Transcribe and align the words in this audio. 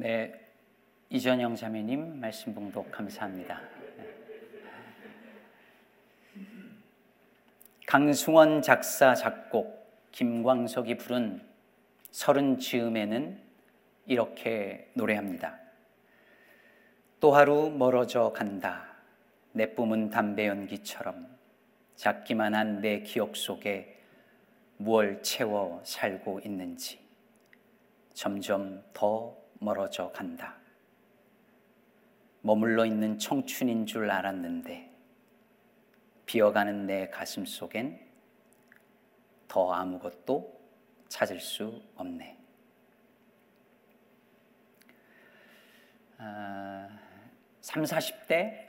네, 0.00 0.32
이전영 1.10 1.56
자매님 1.56 2.20
말씀 2.20 2.54
봉독 2.54 2.90
감사합니다. 2.90 3.60
강승원 7.86 8.62
작사 8.62 9.14
작곡 9.14 10.08
김광석이 10.12 10.96
부른 10.96 11.46
서른 12.12 12.58
즈음에는 12.58 13.42
이렇게 14.06 14.90
노래합니다. 14.94 15.58
또 17.20 17.32
하루 17.34 17.68
멀어져 17.68 18.32
간다. 18.32 18.96
내 19.52 19.74
뿜은 19.74 20.08
담배 20.08 20.46
연기처럼 20.46 21.28
작기만 21.96 22.54
한 22.54 22.80
내 22.80 23.00
기억 23.02 23.36
속에 23.36 24.00
무얼 24.78 25.22
채워 25.22 25.82
살고 25.84 26.40
있는지 26.42 26.98
점점 28.14 28.82
더 28.94 29.38
멀어져 29.60 30.10
간다. 30.10 30.56
머물러 32.42 32.86
있는 32.86 33.18
청춘인 33.18 33.86
줄 33.86 34.10
알았는데 34.10 34.90
비어가는 36.24 36.86
내 36.86 37.10
가슴 37.10 37.44
속엔 37.44 38.00
더 39.46 39.72
아무것도 39.72 40.58
찾을 41.08 41.40
수 41.40 41.82
없네. 41.96 42.38
아, 46.18 46.88
3, 47.60 47.82
40대 47.82 48.68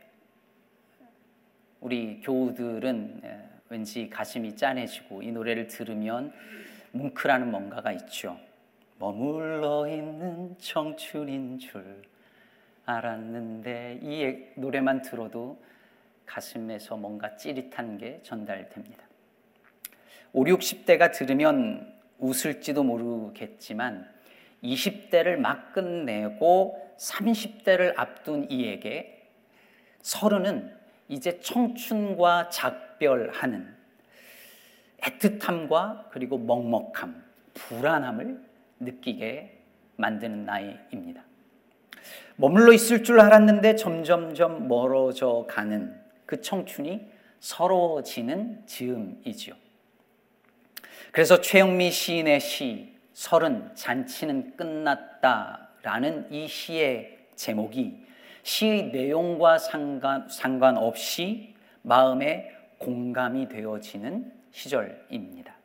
우리 1.80 2.20
교우들은 2.22 3.52
왠지 3.70 4.10
가슴이 4.10 4.56
짠해지고 4.56 5.22
이 5.22 5.32
노래를 5.32 5.68
들으면 5.68 6.34
뭉클하는 6.92 7.50
뭔가가 7.50 7.94
있죠. 7.94 8.38
머물러 9.02 9.88
있는 9.88 10.56
청춘인 10.60 11.58
줄 11.58 12.04
알았는데 12.86 14.00
이 14.04 14.46
노래만 14.56 15.02
들어도 15.02 15.60
가슴에서 16.28 16.98
뭔가 16.98 17.36
찌릿한 17.36 17.98
게 17.98 18.20
전달됩니다. 18.22 19.04
5, 20.34 20.44
60대가 20.44 21.12
들으면 21.12 21.92
웃을지도 22.20 22.84
모르겠지만 22.84 24.08
20대를 24.64 25.36
막 25.38 25.74
끝내고 25.74 26.96
30대를 27.00 27.98
앞둔 27.98 28.46
이에게 28.52 29.28
서른은 30.04 30.78
이제 31.10 31.40
청춘과 31.40 32.50
작별하는 32.50 33.76
애틋함과 35.00 36.12
그리고 36.12 36.38
먹먹함, 36.38 37.24
불안함을 37.56 38.51
느끼게 38.82 39.60
만드는 39.96 40.46
나이입니다. 40.46 41.24
머물러 42.36 42.74
있을 42.74 43.04
줄 43.04 43.20
알았는데 43.20 43.76
점점점 43.76 44.68
멀어져 44.68 45.46
가는 45.48 45.96
그 46.26 46.42
청춘이 46.42 47.08
서러워지는 47.40 48.64
즈음이지요. 48.66 49.56
그래서 51.12 51.42
최영미 51.42 51.92
시인의 51.92 52.40
시 52.40 52.96
서른 53.14 53.76
잔치는 53.76 54.56
끝났다라는 54.56 56.32
이 56.32 56.48
시의 56.48 57.18
제목이 57.36 58.06
시의 58.44 58.92
내용과 58.92 59.58
상관, 59.58 60.28
상관없이 60.30 61.54
마음에 61.82 62.52
공감이 62.78 63.48
되어지는 63.50 64.32
시절입니다. 64.52 65.61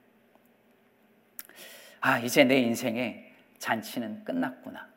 아, 2.07 2.21
이제 2.21 2.45
내 2.45 2.59
인생의 2.59 3.33
잔치는 3.59 4.23
끝났구나. 4.23 4.89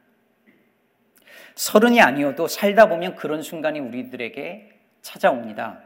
서른이 1.55 1.99
아니어도 1.99 2.47
살다 2.47 2.87
보면 2.87 3.15
그런 3.15 3.41
순간이 3.41 3.79
우리들에게 3.79 4.79
찾아옵니다. 5.01 5.81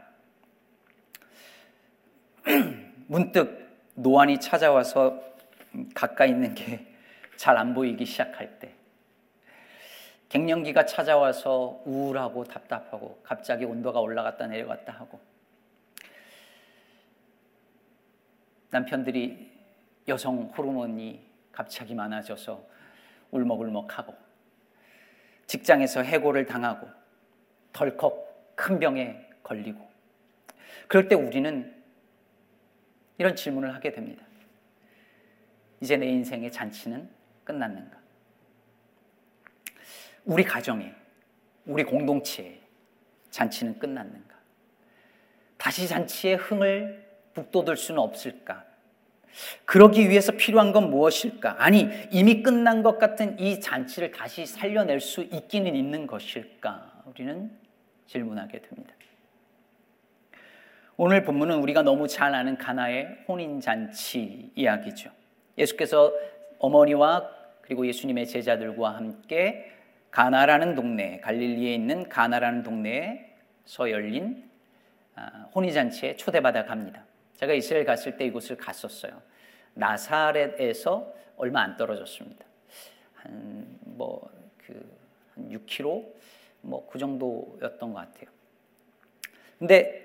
문득 3.08 3.74
노안이 3.94 4.38
찾아와서 4.38 5.18
가까이 5.94 6.28
있는 6.28 6.54
게 6.54 6.86
잘 7.38 7.56
안 7.56 7.72
보이기 7.72 8.04
시작할 8.04 8.58
때, 8.58 8.74
갱년기가 10.28 10.84
찾아와서 10.84 11.80
우울하고 11.86 12.44
답답하고 12.44 13.18
갑자기 13.22 13.64
온도가 13.64 13.98
올라갔다 13.98 14.46
내려갔다 14.46 14.92
하고, 14.92 15.18
남편들이 18.70 19.53
여성 20.08 20.52
호르몬이 20.56 21.24
갑자기 21.52 21.94
많아져서 21.94 22.64
울먹울먹하고 23.30 24.14
직장에서 25.46 26.02
해고를 26.02 26.46
당하고 26.46 26.88
덜컥 27.72 28.56
큰 28.56 28.78
병에 28.78 29.28
걸리고 29.42 29.86
그럴 30.88 31.08
때 31.08 31.14
우리는 31.14 31.74
이런 33.18 33.36
질문을 33.36 33.74
하게 33.74 33.92
됩니다. 33.92 34.24
이제 35.80 35.96
내 35.96 36.06
인생의 36.06 36.50
잔치는 36.50 37.08
끝났는가? 37.44 37.98
우리 40.24 40.42
가정에, 40.42 40.94
우리 41.66 41.84
공동체에 41.84 42.60
잔치는 43.30 43.78
끝났는가? 43.78 44.34
다시 45.58 45.86
잔치의 45.86 46.36
흥을 46.36 47.04
북돋을 47.34 47.76
수는 47.76 48.00
없을까? 48.00 48.64
그러기 49.64 50.08
위해서 50.10 50.32
필요한 50.32 50.72
건 50.72 50.90
무엇일까? 50.90 51.56
아니, 51.58 51.88
이미 52.10 52.42
끝난 52.42 52.82
것 52.82 52.98
같은 52.98 53.38
이 53.38 53.60
잔치를 53.60 54.10
다시 54.10 54.46
살려낼 54.46 55.00
수 55.00 55.22
있기는 55.22 55.74
있는 55.74 56.06
것일까? 56.06 57.02
우리는 57.06 57.50
질문하게 58.06 58.60
됩니다. 58.62 58.94
오늘 60.96 61.24
본문은 61.24 61.58
우리가 61.58 61.82
너무 61.82 62.06
잘 62.06 62.34
아는 62.34 62.56
가나의 62.56 63.24
혼인잔치 63.26 64.52
이야기죠. 64.54 65.10
예수께서 65.58 66.12
어머니와 66.58 67.28
그리고 67.62 67.86
예수님의 67.86 68.26
제자들과 68.28 68.96
함께 68.96 69.72
가나라는 70.10 70.76
동네, 70.76 71.18
갈릴리에 71.20 71.74
있는 71.74 72.08
가나라는 72.08 72.62
동네에서 72.62 73.90
열린 73.90 74.48
아, 75.16 75.48
혼인잔치에 75.54 76.16
초대받아 76.16 76.64
갑니다. 76.64 77.04
제가 77.36 77.52
이스라엘 77.52 77.84
갔을 77.84 78.16
때 78.16 78.24
이곳을 78.26 78.56
갔었어요. 78.56 79.20
나사렛에서 79.74 81.12
얼마 81.36 81.62
안 81.62 81.76
떨어졌습니다. 81.76 82.44
한 83.14 83.78
뭐그 83.80 84.96
6km 85.38 86.12
뭐 86.62 86.86
그 86.88 86.98
정도였던 86.98 87.92
것 87.92 87.94
같아요. 87.94 88.30
근데 89.58 90.04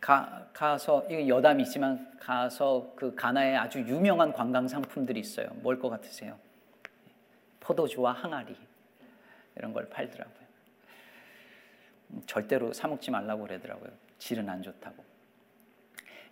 가, 0.00 0.48
가서 0.52 1.06
이거 1.10 1.26
여담이지만 1.28 2.18
가서 2.18 2.92
그 2.96 3.14
가나에 3.14 3.56
아주 3.56 3.80
유명한 3.80 4.32
관광 4.32 4.66
상품들이 4.68 5.20
있어요. 5.20 5.48
뭘 5.56 5.78
것 5.78 5.90
같으세요? 5.90 6.38
포도주와 7.60 8.12
항아리 8.12 8.56
이런 9.56 9.72
걸 9.72 9.88
팔더라고요. 9.90 10.40
절대로 12.26 12.72
사 12.72 12.88
먹지 12.88 13.10
말라고 13.10 13.42
그러더라고요. 13.46 13.90
질은 14.18 14.48
안 14.48 14.62
좋다고. 14.62 15.09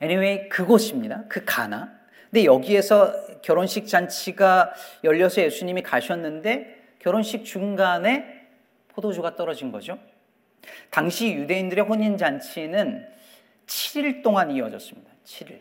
Anyway 0.02 0.48
그곳입니다. 0.48 1.24
그 1.28 1.44
가나. 1.44 1.92
근데 2.30 2.44
여기에서 2.44 3.14
결혼식 3.42 3.86
잔치가 3.86 4.72
열려서 5.04 5.42
예수님이 5.42 5.82
가셨는데 5.82 6.78
결혼식 6.98 7.44
중간에 7.44 8.46
포도주가 8.88 9.36
떨어진 9.36 9.72
거죠. 9.72 9.98
당시 10.90 11.32
유대인들의 11.32 11.84
혼인 11.84 12.18
잔치는 12.18 13.06
7일 13.66 14.22
동안 14.22 14.50
이어졌습니다. 14.50 15.10
7일. 15.24 15.58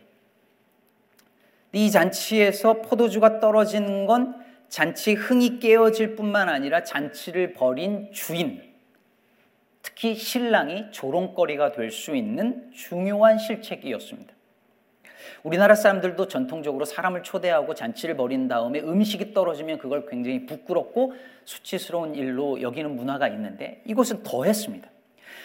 이 1.74 1.92
잔치에서 1.92 2.82
포도주가 2.82 3.40
떨어진 3.40 4.06
건 4.06 4.36
잔치 4.70 5.14
흥이 5.14 5.60
깨어질 5.60 6.16
뿐만 6.16 6.50
아니라 6.50 6.84
잔치를 6.84 7.54
벌인 7.54 8.12
주인, 8.12 8.67
특히 9.88 10.16
신랑이 10.16 10.92
조롱거리가 10.92 11.72
될 11.72 11.92
수 11.92 12.14
있는 12.16 12.70
중요한 12.74 13.38
실책이었습니다. 13.38 14.34
우리나라 15.44 15.76
사람들도 15.76 16.28
전통적으로 16.28 16.84
사람을 16.84 17.24
초대하고 17.24 17.74
잔치를 17.74 18.18
벌인 18.18 18.50
다음에 18.50 18.82
음식이 18.82 19.34
떨어지면 19.34 19.78
그걸 19.78 20.06
굉장히 20.06 20.46
부끄럽고 20.46 21.14
수치스러운 21.46 22.16
일로 22.16 22.62
여기는 22.62 22.96
문화가 22.96 23.30
있는데 23.30 23.82
이곳은 23.86 24.24
더 24.24 24.44
했습니다. 24.44 24.90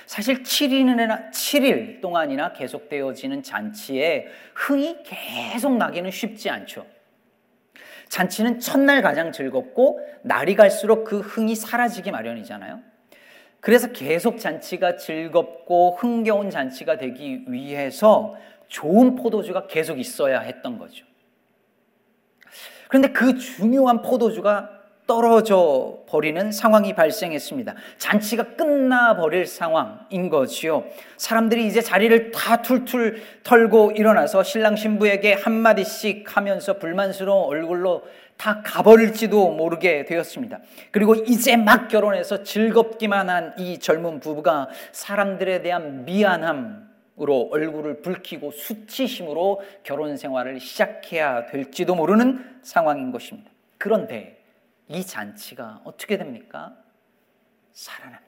사실 0.06 0.42
7일이나 0.42 1.30
7일 1.30 2.00
동안이나 2.00 2.52
계속되어지는 2.52 3.44
잔치에 3.44 4.26
흥이 4.56 5.04
계속 5.04 5.76
나기는 5.76 6.10
쉽지 6.10 6.50
않죠. 6.50 6.84
잔치는 8.08 8.58
첫날 8.58 9.02
가장 9.02 9.30
즐겁고 9.30 10.00
날이 10.22 10.56
갈수록 10.56 11.04
그 11.04 11.20
흥이 11.20 11.54
사라지기 11.54 12.10
마련이잖아요. 12.10 12.91
그래서 13.62 13.92
계속 13.92 14.40
잔치가 14.40 14.96
즐겁고 14.96 15.92
흥겨운 15.92 16.50
잔치가 16.50 16.98
되기 16.98 17.44
위해서 17.46 18.34
좋은 18.66 19.14
포도주가 19.14 19.68
계속 19.68 20.00
있어야 20.00 20.40
했던 20.40 20.78
거죠. 20.78 21.06
그런데 22.88 23.12
그 23.12 23.38
중요한 23.38 24.02
포도주가 24.02 24.68
떨어져 25.06 26.00
버리는 26.08 26.50
상황이 26.50 26.92
발생했습니다. 26.94 27.74
잔치가 27.98 28.42
끝나 28.56 29.14
버릴 29.14 29.46
상황인 29.46 30.28
거지요. 30.28 30.84
사람들이 31.16 31.64
이제 31.66 31.80
자리를 31.80 32.32
다 32.32 32.62
툴툴 32.62 33.22
털고 33.44 33.92
일어나서 33.92 34.42
신랑 34.42 34.74
신부에게 34.74 35.34
한마디씩 35.34 36.36
하면서 36.36 36.78
불만스러운 36.78 37.44
얼굴로 37.46 38.02
다 38.37 38.61
가버릴지도 38.64 39.52
모르게 39.52 40.05
되었습니다. 40.05 40.61
그리고 40.90 41.14
이제 41.14 41.56
막 41.56 41.88
결혼해서 41.88 42.43
즐겁기만 42.43 43.31
한 43.31 43.55
이 43.58 43.79
젊은 43.79 44.20
부부가 44.20 44.69
사람들에 44.93 45.62
대한 45.62 46.05
미안함으로 46.05 47.50
얼굴을 47.52 48.02
붉히고 48.02 48.50
수치심으로 48.50 49.62
결혼 49.82 50.17
생활을 50.17 50.58
시작해야 50.61 51.46
될지도 51.46 51.94
모르는 51.94 52.58
상황인 52.62 53.12
것입니다. 53.12 53.50
그런데 53.79 54.43
이 54.88 55.05
잔치가 55.05 55.81
어떻게 55.84 56.17
됩니까? 56.17 56.75
살아납니다. 57.73 58.23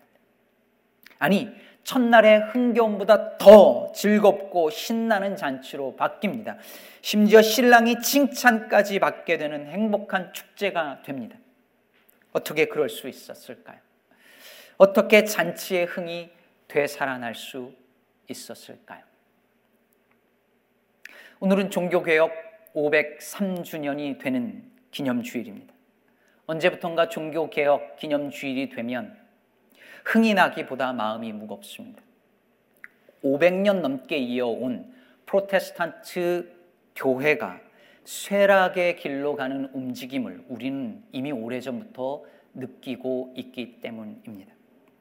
아니, 1.19 1.49
첫날의 1.85 2.41
흥겨움보다 2.51 3.37
더 3.37 3.93
즐겁고 3.93 4.71
신나는 4.71 5.37
잔치로 5.37 5.97
바뀝니다. 5.97 6.57
심지어 7.03 7.43
신랑이 7.43 8.01
칭찬까지 8.01 8.99
받게 8.99 9.37
되는 9.39 9.67
행복한 9.67 10.33
축제가 10.33 11.03
됩니다. 11.03 11.37
어떻게 12.33 12.67
그럴 12.67 12.89
수 12.89 13.09
있었을까요? 13.09 13.79
어떻게 14.79 15.25
잔치의 15.25 15.85
흥이 15.87 16.31
되살아날 16.67 17.35
수 17.35 17.73
있었을까요? 18.29 19.03
오늘은 21.39 21.71
종교개혁 21.71 22.33
503주년이 22.75 24.19
되는 24.19 24.65
기념주일입니다. 24.91 25.73
언제부턴가 26.47 27.09
종교개혁 27.09 27.97
기념주일이 27.97 28.71
되면 28.71 29.24
흥이 30.05 30.35
나기보다 30.35 30.93
마음이 30.93 31.33
무겁습니다. 31.33 32.03
500년 33.23 33.81
넘게 33.81 34.19
이어온 34.19 34.93
프로테스탄트 35.27 36.53
교회가 36.95 37.61
쇠락의 38.05 38.97
길로 38.97 39.35
가는 39.35 39.71
움직임을 39.73 40.45
우리는 40.49 41.03
이미 41.11 41.33
오래전부터 41.33 42.23
느끼고 42.53 43.35
있기 43.37 43.81
때문입니다. 43.81 44.53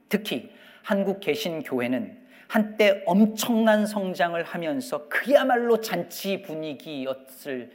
특히 0.10 0.52
한국 0.82 1.20
개신교회는 1.20 2.24
한때 2.48 3.04
엄청난 3.06 3.86
성장을 3.86 4.42
하면서 4.42 5.08
그야말로 5.10 5.82
잔치 5.82 6.42
분위기였을 6.42 7.72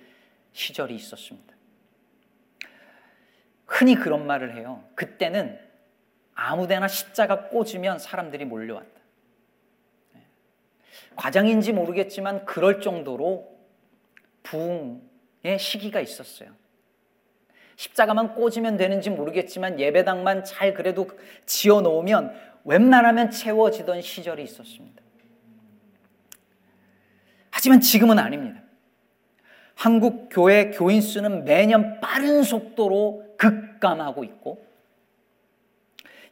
시절이 0.52 0.94
있었습니다. 0.94 1.54
흔히 3.66 3.94
그런 3.94 4.26
말을 4.26 4.56
해요. 4.56 4.84
그때는 4.94 5.58
아무데나 6.40 6.86
십자가 6.86 7.48
꽂으면 7.48 7.98
사람들이 7.98 8.44
몰려왔다. 8.44 9.00
네. 10.14 10.20
과장인지 11.16 11.72
모르겠지만 11.72 12.44
그럴 12.44 12.80
정도로 12.80 13.58
부흥의 14.44 15.58
시기가 15.58 16.00
있었어요. 16.00 16.50
십자가만 17.74 18.36
꽂으면 18.36 18.76
되는지 18.76 19.10
모르겠지만 19.10 19.80
예배당만 19.80 20.44
잘 20.44 20.74
그래도 20.74 21.08
지어 21.44 21.80
놓으면 21.80 22.32
웬만하면 22.64 23.32
채워지던 23.32 24.00
시절이 24.00 24.44
있었습니다. 24.44 25.02
하지만 27.50 27.80
지금은 27.80 28.16
아닙니다. 28.20 28.62
한국 29.74 30.28
교회 30.30 30.70
교인 30.70 31.00
수는 31.00 31.44
매년 31.44 31.98
빠른 31.98 32.44
속도로 32.44 33.34
급감하고 33.38 34.22
있고 34.22 34.67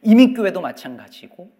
이민교회도 0.01 0.61
마찬가지고 0.61 1.51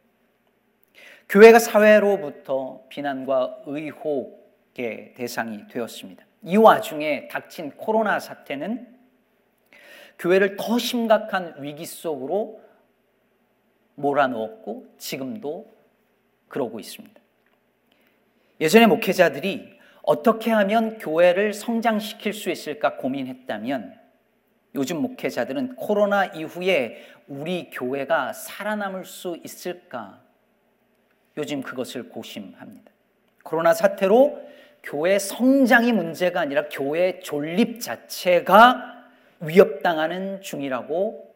교회가 1.30 1.60
사회로부터 1.60 2.84
비난과 2.90 3.64
의혹의 3.66 5.14
대상이 5.16 5.68
되었습니다. 5.68 6.26
이 6.44 6.56
와중에 6.56 7.28
닥친 7.28 7.72
코로나 7.72 8.20
사태는 8.20 8.96
교회를 10.20 10.56
더 10.56 10.80
심각한 10.80 11.56
위기 11.60 11.86
속으로 11.86 12.62
몰아넣었고 13.96 14.96
지금도 14.98 15.74
그러고 16.48 16.80
있습니다. 16.80 17.20
예전에 18.62 18.88
목회자들이 18.88 19.78
어떻게 20.04 20.52
하면 20.52 20.98
교회를 20.98 21.54
성장시킬 21.54 22.34
수 22.34 22.50
있을까 22.50 22.96
고민했다면 22.96 24.00
요즘 24.78 25.02
목회자들은 25.02 25.76
코로나 25.76 26.26
이후에 26.26 27.04
우리 27.28 27.70
교회가 27.72 28.32
살아남을 28.32 29.06
수 29.06 29.38
있을까 29.44 30.22
요즘 31.36 31.62
그것을 31.62 32.10
고심합니다. 32.10 32.92
코로나 33.44 33.74
사태로 33.74 34.48
교회 34.84 35.20
성장이 35.20 35.92
문제가 35.92 36.42
아니라 36.42 36.70
교회 36.70 37.20
존립 37.20 37.82
자체가 37.82 39.06
위협당하는 39.40 40.42
중이라고 40.42 41.36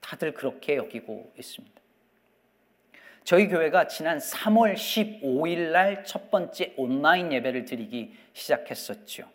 다들 0.00 0.34
그렇게 0.34 0.76
여기고 0.76 1.32
있습니다. 1.38 1.76
저희 3.24 3.48
교회가 3.48 3.88
지난 3.88 4.18
3월 4.18 4.74
15일 4.74 5.72
날 5.72 6.04
첫 6.04 6.30
번째 6.30 6.72
온라인 6.76 7.32
예배를 7.32 7.64
드리기 7.64 8.14
시작했었죠. 8.32 9.28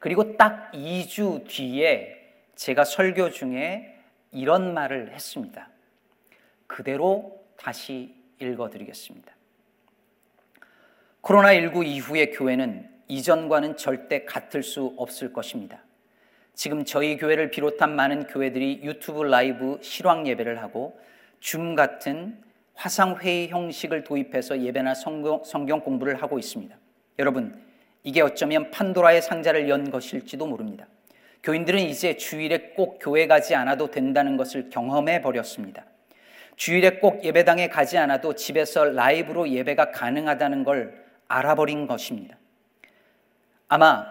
그리고 0.00 0.36
딱 0.36 0.72
2주 0.72 1.46
뒤에 1.46 2.23
제가 2.56 2.84
설교 2.84 3.30
중에 3.30 3.98
이런 4.30 4.74
말을 4.74 5.12
했습니다. 5.12 5.68
그대로 6.66 7.44
다시 7.56 8.14
읽어 8.40 8.68
드리겠습니다. 8.70 9.32
코로나19 11.22 11.86
이후의 11.86 12.32
교회는 12.32 12.90
이전과는 13.08 13.76
절대 13.76 14.24
같을 14.24 14.62
수 14.62 14.94
없을 14.96 15.32
것입니다. 15.32 15.82
지금 16.54 16.84
저희 16.84 17.16
교회를 17.16 17.50
비롯한 17.50 17.94
많은 17.96 18.26
교회들이 18.26 18.80
유튜브 18.82 19.22
라이브 19.22 19.78
실황 19.82 20.26
예배를 20.26 20.62
하고 20.62 20.98
줌 21.40 21.74
같은 21.74 22.40
화상회의 22.74 23.48
형식을 23.48 24.04
도입해서 24.04 24.60
예배나 24.60 24.94
성경, 24.94 25.42
성경 25.44 25.80
공부를 25.80 26.22
하고 26.22 26.38
있습니다. 26.38 26.76
여러분, 27.18 27.60
이게 28.02 28.20
어쩌면 28.20 28.70
판도라의 28.70 29.22
상자를 29.22 29.68
연 29.68 29.90
것일지도 29.90 30.46
모릅니다. 30.46 30.86
교인들은 31.44 31.78
이제 31.78 32.16
주일에 32.16 32.72
꼭 32.74 32.98
교회 33.00 33.26
가지 33.26 33.54
않아도 33.54 33.90
된다는 33.90 34.38
것을 34.38 34.70
경험해 34.70 35.20
버렸습니다. 35.20 35.84
주일에 36.56 36.98
꼭 36.98 37.22
예배당에 37.22 37.68
가지 37.68 37.98
않아도 37.98 38.34
집에서 38.34 38.84
라이브로 38.86 39.50
예배가 39.50 39.90
가능하다는 39.90 40.64
걸 40.64 41.04
알아버린 41.28 41.86
것입니다. 41.86 42.36
아마 43.68 44.06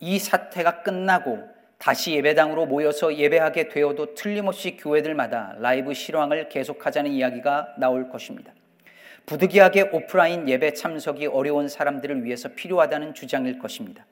이 0.00 0.18
사태가 0.18 0.82
끝나고 0.82 1.46
다시 1.76 2.14
예배당으로 2.14 2.64
모여서 2.64 3.14
예배하게 3.14 3.68
되어도 3.68 4.14
틀림없이 4.14 4.76
교회들마다 4.76 5.56
라이브 5.58 5.92
실황을 5.92 6.48
계속하자는 6.48 7.10
이야기가 7.10 7.74
나올 7.78 8.08
것입니다. 8.08 8.52
부득이하게 9.26 9.90
오프라인 9.92 10.48
예배 10.48 10.72
참석이 10.72 11.26
어려운 11.26 11.68
사람들을 11.68 12.24
위해서 12.24 12.48
필요하다는 12.48 13.12
주장일 13.12 13.58
것입니다. 13.58 14.06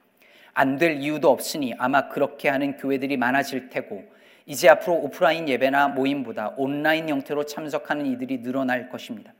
안 0.58 0.78
될 0.78 1.02
이유도 1.02 1.30
없으니 1.30 1.74
아마 1.76 2.08
그렇게 2.08 2.48
하는 2.48 2.78
교회들이 2.78 3.18
많아질 3.18 3.68
테고 3.68 4.04
이제 4.46 4.70
앞으로 4.70 4.94
오프라인 4.94 5.50
예배나 5.50 5.88
모임보다 5.88 6.54
온라인 6.56 7.10
형태로 7.10 7.44
참석하는 7.44 8.06
이들이 8.06 8.40
늘어날 8.42 8.88
것입니다. 8.88 9.34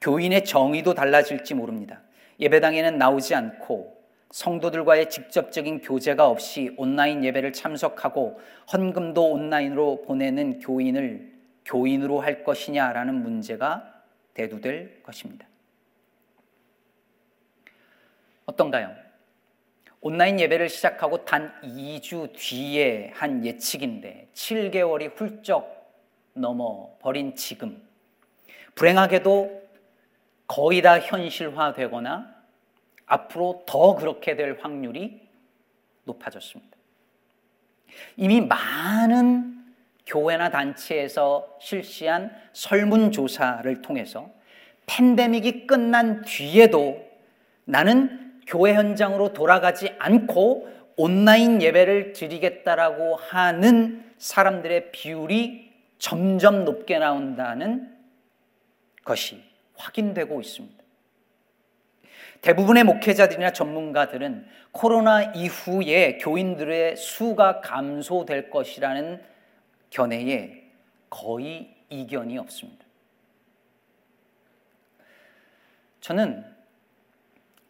교인의 0.00 0.44
정의도 0.44 0.94
달라질지 0.94 1.54
모릅니다. 1.54 2.02
예배당에는 2.38 2.98
나오지 2.98 3.34
않고 3.34 4.00
성도들과의 4.30 5.10
직접적인 5.10 5.80
교제가 5.80 6.28
없이 6.28 6.72
온라인 6.76 7.24
예배를 7.24 7.52
참석하고 7.52 8.40
헌금도 8.72 9.32
온라인으로 9.32 10.02
보내는 10.02 10.60
교인을 10.60 11.32
교인으로 11.64 12.20
할 12.20 12.44
것이냐라는 12.44 13.12
문제가 13.12 13.92
대두될 14.34 15.02
것입니다. 15.02 15.48
어떤가요? 18.46 19.03
온라인 20.06 20.38
예배를 20.38 20.68
시작하고 20.68 21.24
단 21.24 21.50
2주 21.62 22.34
뒤에 22.34 23.10
한 23.14 23.42
예측인데 23.42 24.28
7개월이 24.34 25.18
훌쩍 25.18 25.96
넘어 26.34 26.90
버린 27.00 27.34
지금 27.34 27.82
불행하게도 28.74 29.62
거의 30.46 30.82
다 30.82 31.00
현실화되거나 31.00 32.34
앞으로 33.06 33.64
더 33.66 33.94
그렇게 33.94 34.36
될 34.36 34.58
확률이 34.60 35.26
높아졌습니다. 36.04 36.76
이미 38.18 38.42
많은 38.42 39.64
교회나 40.04 40.50
단체에서 40.50 41.56
실시한 41.58 42.30
설문조사를 42.52 43.80
통해서 43.80 44.30
팬데믹이 44.84 45.66
끝난 45.66 46.20
뒤에도 46.20 47.02
나는 47.64 48.23
교회 48.46 48.74
현장으로 48.74 49.32
돌아가지 49.32 49.94
않고 49.98 50.68
온라인 50.96 51.60
예배를 51.60 52.12
드리겠다라고 52.12 53.16
하는 53.16 54.12
사람들의 54.18 54.92
비율이 54.92 55.72
점점 55.98 56.64
높게 56.64 56.98
나온다는 56.98 57.94
것이 59.04 59.42
확인되고 59.76 60.40
있습니다. 60.40 60.84
대부분의 62.42 62.84
목회자들이나 62.84 63.52
전문가들은 63.52 64.46
코로나 64.70 65.22
이후에 65.32 66.18
교인들의 66.18 66.96
수가 66.96 67.60
감소될 67.60 68.50
것이라는 68.50 69.22
견해에 69.90 70.64
거의 71.08 71.74
이견이 71.88 72.36
없습니다. 72.38 72.84
저는 76.00 76.53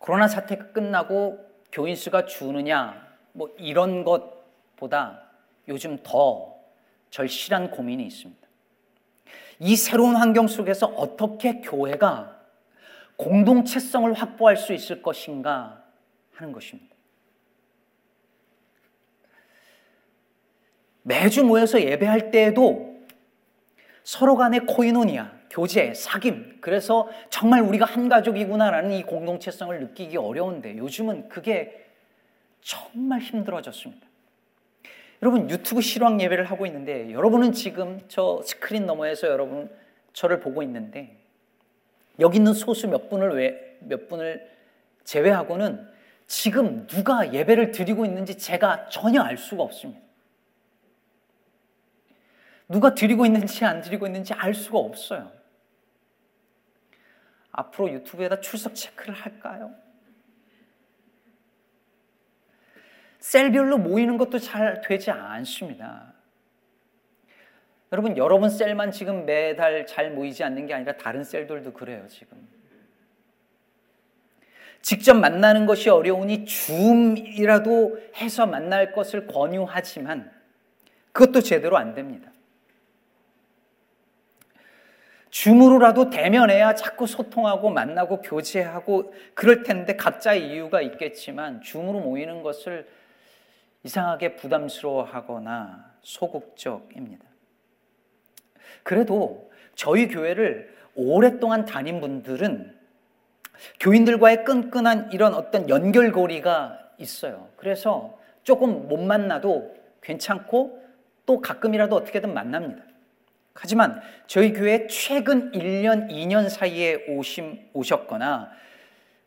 코로나 0.04 0.28
사태가 0.28 0.72
끝나고 0.72 1.50
교인 1.72 1.96
수가 1.96 2.26
주느냐 2.26 3.08
뭐 3.32 3.48
이런 3.56 4.04
것보다 4.04 5.30
요즘 5.66 5.96
더 6.02 6.56
절실한 7.08 7.70
고민이 7.70 8.06
있습니다. 8.08 8.46
이 9.60 9.74
새로운 9.76 10.14
환경 10.16 10.46
속에서 10.46 10.88
어떻게 10.88 11.62
교회가 11.62 12.38
공동체성을 13.16 14.12
확보할 14.12 14.58
수 14.58 14.74
있을 14.74 15.00
것인가 15.00 15.82
하는 16.34 16.52
것입니다. 16.52 16.94
매주 21.00 21.44
모여서 21.44 21.80
예배할 21.80 22.30
때에도 22.30 23.00
서로 24.02 24.36
간의 24.36 24.66
코이노니아, 24.66 25.32
교제, 25.54 25.92
사귐, 25.92 26.60
그래서 26.60 27.08
정말 27.30 27.60
우리가 27.60 27.86
한 27.86 28.08
가족이구나라는 28.08 28.90
이 28.90 29.04
공동체성을 29.04 29.78
느끼기 29.78 30.16
어려운데 30.16 30.76
요즘은 30.76 31.28
그게 31.28 31.86
정말 32.60 33.20
힘들어졌습니다. 33.20 34.04
여러분 35.22 35.48
유튜브 35.48 35.80
실황 35.80 36.20
예배를 36.20 36.46
하고 36.46 36.66
있는데 36.66 37.12
여러분은 37.12 37.52
지금 37.52 38.00
저 38.08 38.42
스크린 38.44 38.84
너머에서 38.84 39.28
여러분 39.28 39.70
저를 40.12 40.40
보고 40.40 40.60
있는데 40.64 41.16
여기 42.18 42.38
있는 42.38 42.52
소수 42.52 42.88
몇 42.88 43.08
분을 43.08 43.36
왜, 43.36 43.78
몇 43.78 44.08
분을 44.08 44.50
제외하고는 45.04 45.88
지금 46.26 46.88
누가 46.88 47.32
예배를 47.32 47.70
드리고 47.70 48.04
있는지 48.04 48.38
제가 48.38 48.88
전혀 48.88 49.22
알 49.22 49.38
수가 49.38 49.62
없습니다. 49.62 50.00
누가 52.68 52.92
드리고 52.92 53.24
있는지 53.24 53.64
안 53.64 53.82
드리고 53.82 54.06
있는지 54.06 54.34
알 54.34 54.52
수가 54.52 54.78
없어요. 54.80 55.43
앞으로 57.56 57.92
유튜브에다 57.92 58.40
출석 58.40 58.74
체크를 58.74 59.14
할까요? 59.14 59.74
셀별로 63.20 63.78
모이는 63.78 64.18
것도 64.18 64.38
잘 64.38 64.80
되지 64.82 65.10
않습니다. 65.10 66.12
여러분, 67.92 68.16
여러분 68.16 68.50
셀만 68.50 68.90
지금 68.90 69.24
매달 69.24 69.86
잘 69.86 70.10
모이지 70.10 70.42
않는 70.42 70.66
게 70.66 70.74
아니라 70.74 70.96
다른 70.96 71.22
셀들도 71.22 71.72
그래요, 71.72 72.06
지금. 72.08 72.36
직접 74.82 75.14
만나는 75.14 75.64
것이 75.64 75.88
어려우니 75.88 76.44
줌이라도 76.44 77.98
해서 78.16 78.46
만날 78.46 78.92
것을 78.92 79.26
권유하지만 79.28 80.30
그것도 81.12 81.40
제대로 81.40 81.78
안 81.78 81.94
됩니다. 81.94 82.33
줌으로라도 85.34 86.10
대면해야 86.10 86.76
자꾸 86.76 87.08
소통하고 87.08 87.68
만나고 87.68 88.22
교제하고 88.22 89.12
그럴 89.34 89.64
텐데 89.64 89.96
각자의 89.96 90.48
이유가 90.48 90.80
있겠지만 90.80 91.60
줌으로 91.60 91.98
모이는 91.98 92.44
것을 92.44 92.86
이상하게 93.82 94.36
부담스러워하거나 94.36 95.92
소극적입니다. 96.02 97.24
그래도 98.84 99.50
저희 99.74 100.06
교회를 100.06 100.72
오랫동안 100.94 101.64
다닌 101.64 102.00
분들은 102.00 102.72
교인들과의 103.80 104.44
끈끈한 104.44 105.10
이런 105.10 105.34
어떤 105.34 105.68
연결고리가 105.68 106.78
있어요. 106.98 107.48
그래서 107.56 108.16
조금 108.44 108.86
못 108.86 108.98
만나도 108.98 109.74
괜찮고 110.00 110.80
또 111.26 111.40
가끔이라도 111.40 111.96
어떻게든 111.96 112.32
만납니다. 112.32 112.93
하지만 113.54 114.00
저희 114.26 114.52
교회 114.52 114.86
최근 114.88 115.52
1년, 115.52 116.10
2년 116.10 116.48
사이에 116.48 117.04
오심, 117.08 117.70
오셨거나 117.72 118.50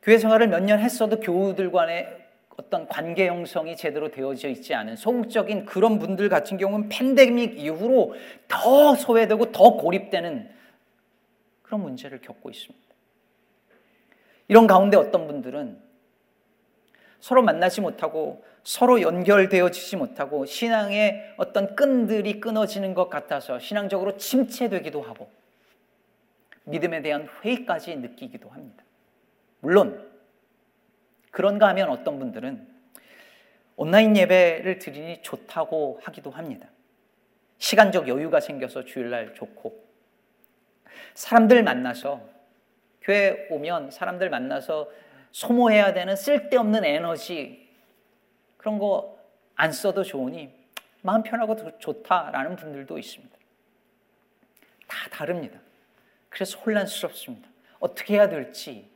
교회 0.01 0.17
생활을 0.17 0.47
몇 0.47 0.59
년 0.61 0.79
했어도 0.79 1.19
교우들 1.19 1.71
간의 1.71 2.25
어떤 2.57 2.87
관계 2.87 3.27
형성이 3.27 3.75
제대로 3.77 4.09
되어져 4.09 4.49
있지 4.49 4.73
않은 4.73 4.95
소극적인 4.95 5.65
그런 5.65 5.99
분들 5.99 6.27
같은 6.27 6.57
경우는 6.57 6.89
팬데믹 6.89 7.59
이후로 7.59 8.15
더 8.47 8.95
소외되고 8.95 9.51
더 9.51 9.73
고립되는 9.77 10.49
그런 11.61 11.81
문제를 11.81 12.19
겪고 12.21 12.49
있습니다. 12.49 12.87
이런 14.47 14.65
가운데 14.65 14.97
어떤 14.97 15.27
분들은 15.27 15.79
서로 17.19 17.43
만나지 17.43 17.81
못하고 17.81 18.43
서로 18.67 19.01
연결되어지지 19.01 19.95
못하고 19.95 20.45
신앙의 20.45 21.35
어떤 21.37 21.73
끈들이 21.73 22.41
끊어지는 22.41 22.93
것 22.95 23.09
같아서 23.09 23.59
신앙적으로 23.59 24.17
침체되기도 24.17 25.01
하고 25.01 25.31
믿음에 26.65 27.01
대한 27.01 27.29
회의까지 27.41 27.95
느끼기도 27.95 28.49
합니다. 28.49 28.83
물론 29.61 30.05
그런가 31.31 31.69
하면 31.69 31.87
어떤 31.87 32.19
분들은 32.19 32.67
온라인 33.77 34.17
예배를 34.17 34.79
드리니 34.79 35.21
좋다고 35.21 36.01
하기도 36.03 36.31
합니다. 36.31 36.67
시간적 37.59 38.09
여유가 38.09 38.41
생겨서 38.41 38.83
주일날 38.83 39.33
좋고 39.33 39.81
사람들 41.13 41.63
만나서 41.63 42.19
교회 43.01 43.47
오면 43.49 43.91
사람들 43.91 44.29
만나서 44.29 44.91
소모해야 45.31 45.93
되는 45.93 46.17
쓸데없는 46.17 46.83
에너지 46.83 47.66
그런 48.67 48.79
거 48.79 49.17
안 49.57 49.71
써도 49.71 50.03
좋으니 50.03 50.53
마음 51.01 51.23
편하고 51.23 51.79
좋다라는 51.79 52.55
분들도 52.55 52.97
있습니다. 52.97 53.35
다 54.87 55.09
다릅니다. 55.09 55.59
그래서 56.29 56.59
혼란스럽습니다. 56.59 57.49
어떻게 57.79 58.15
해야 58.15 58.29
될지 58.29 58.89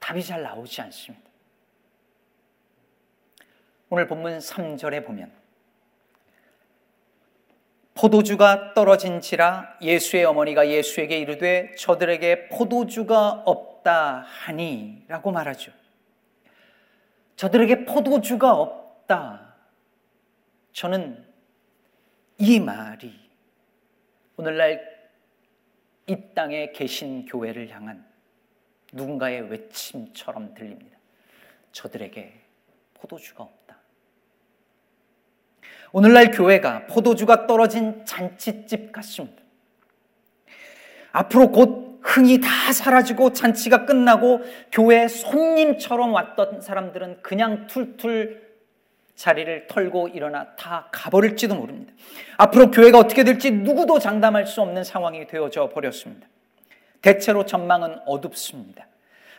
답이 0.00 0.22
잘 0.22 0.42
나오지 0.42 0.80
않습니다. 0.82 1.28
오늘 3.88 4.06
본문 4.06 4.38
3절에 4.38 5.06
보면 5.06 5.32
포도주가 7.94 8.74
떨어진지라 8.74 9.78
예수의 9.80 10.24
어머니가 10.24 10.68
예수에게 10.68 11.18
이르되 11.18 11.74
저들에게 11.76 12.48
포도주가 12.48 13.42
없다 13.44 14.24
하니라고 14.26 15.30
말하죠. 15.30 15.72
저들에게 17.38 17.84
포도주가 17.84 18.52
없다. 18.52 19.54
저는 20.72 21.24
이 22.38 22.58
말이 22.58 23.14
오늘날 24.36 25.08
이 26.08 26.16
땅에 26.34 26.72
계신 26.72 27.26
교회를 27.26 27.70
향한 27.70 28.04
누군가의 28.92 29.42
외침처럼 29.50 30.54
들립니다. 30.54 30.98
저들에게 31.70 32.40
포도주가 32.94 33.44
없다. 33.44 33.78
오늘날 35.92 36.32
교회가 36.32 36.86
포도주가 36.86 37.46
떨어진 37.46 38.04
잔치집 38.04 38.90
같습니다. 38.90 39.44
앞으로 41.12 41.52
곧 41.52 41.87
흥이 42.02 42.40
다 42.40 42.72
사라지고 42.72 43.32
잔치가 43.32 43.84
끝나고 43.84 44.42
교회 44.72 45.08
손님처럼 45.08 46.12
왔던 46.12 46.60
사람들은 46.60 47.22
그냥 47.22 47.66
툴툴 47.66 48.48
자리를 49.14 49.66
털고 49.66 50.08
일어나 50.08 50.54
다 50.54 50.88
가버릴지도 50.92 51.56
모릅니다. 51.56 51.92
앞으로 52.36 52.70
교회가 52.70 52.98
어떻게 52.98 53.24
될지 53.24 53.50
누구도 53.50 53.98
장담할 53.98 54.46
수 54.46 54.62
없는 54.62 54.84
상황이 54.84 55.26
되어져 55.26 55.70
버렸습니다. 55.70 56.28
대체로 57.02 57.44
전망은 57.44 57.98
어둡습니다. 58.06 58.86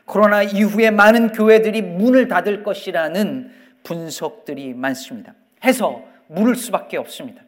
코로나 0.05 0.43
이후에 0.43 0.91
많은 0.91 1.31
교회들이 1.31 1.81
문을 1.81 2.27
닫을 2.27 2.63
것이라는 2.63 3.53
분석들이 3.83 4.73
많습니다. 4.73 5.33
해서 5.63 6.03
물을 6.27 6.55
수밖에 6.55 6.97
없습니다. 6.97 7.41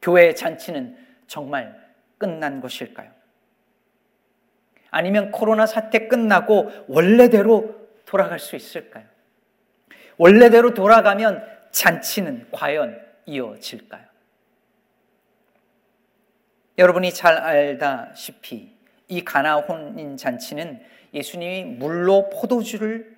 교회의 0.00 0.36
잔치는 0.36 0.96
정말 1.26 1.78
끝난 2.16 2.60
것일까요? 2.60 3.19
아니면 4.90 5.30
코로나 5.30 5.66
사태 5.66 6.08
끝나고 6.08 6.70
원래대로 6.88 7.88
돌아갈 8.04 8.38
수 8.38 8.56
있을까요? 8.56 9.04
원래대로 10.16 10.74
돌아가면 10.74 11.44
잔치는 11.70 12.48
과연 12.50 13.00
이어질까요? 13.26 14.04
여러분이 16.78 17.12
잘 17.12 17.36
알다시피 17.36 18.72
이 19.08 19.24
가나 19.24 19.56
혼인 19.56 20.16
잔치는 20.16 20.80
예수님이 21.12 21.64
물로 21.64 22.30
포도주를 22.30 23.16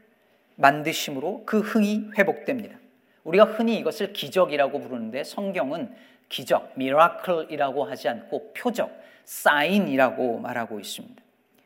만드심으로 0.57 1.45
그 1.47 1.61
흥이 1.61 2.11
회복됩니다. 2.19 2.77
우리가 3.25 3.45
흔히 3.45 3.77
이것을 3.79 4.13
기적이라고 4.13 4.81
부르는데 4.81 5.25
성경은 5.25 5.95
기적, 6.29 6.73
미라클이라고 6.77 7.85
하지 7.85 8.09
않고 8.09 8.53
표적, 8.55 8.91
사인이라고 9.25 10.39
말하고 10.39 10.81
있습니다. 10.81 11.23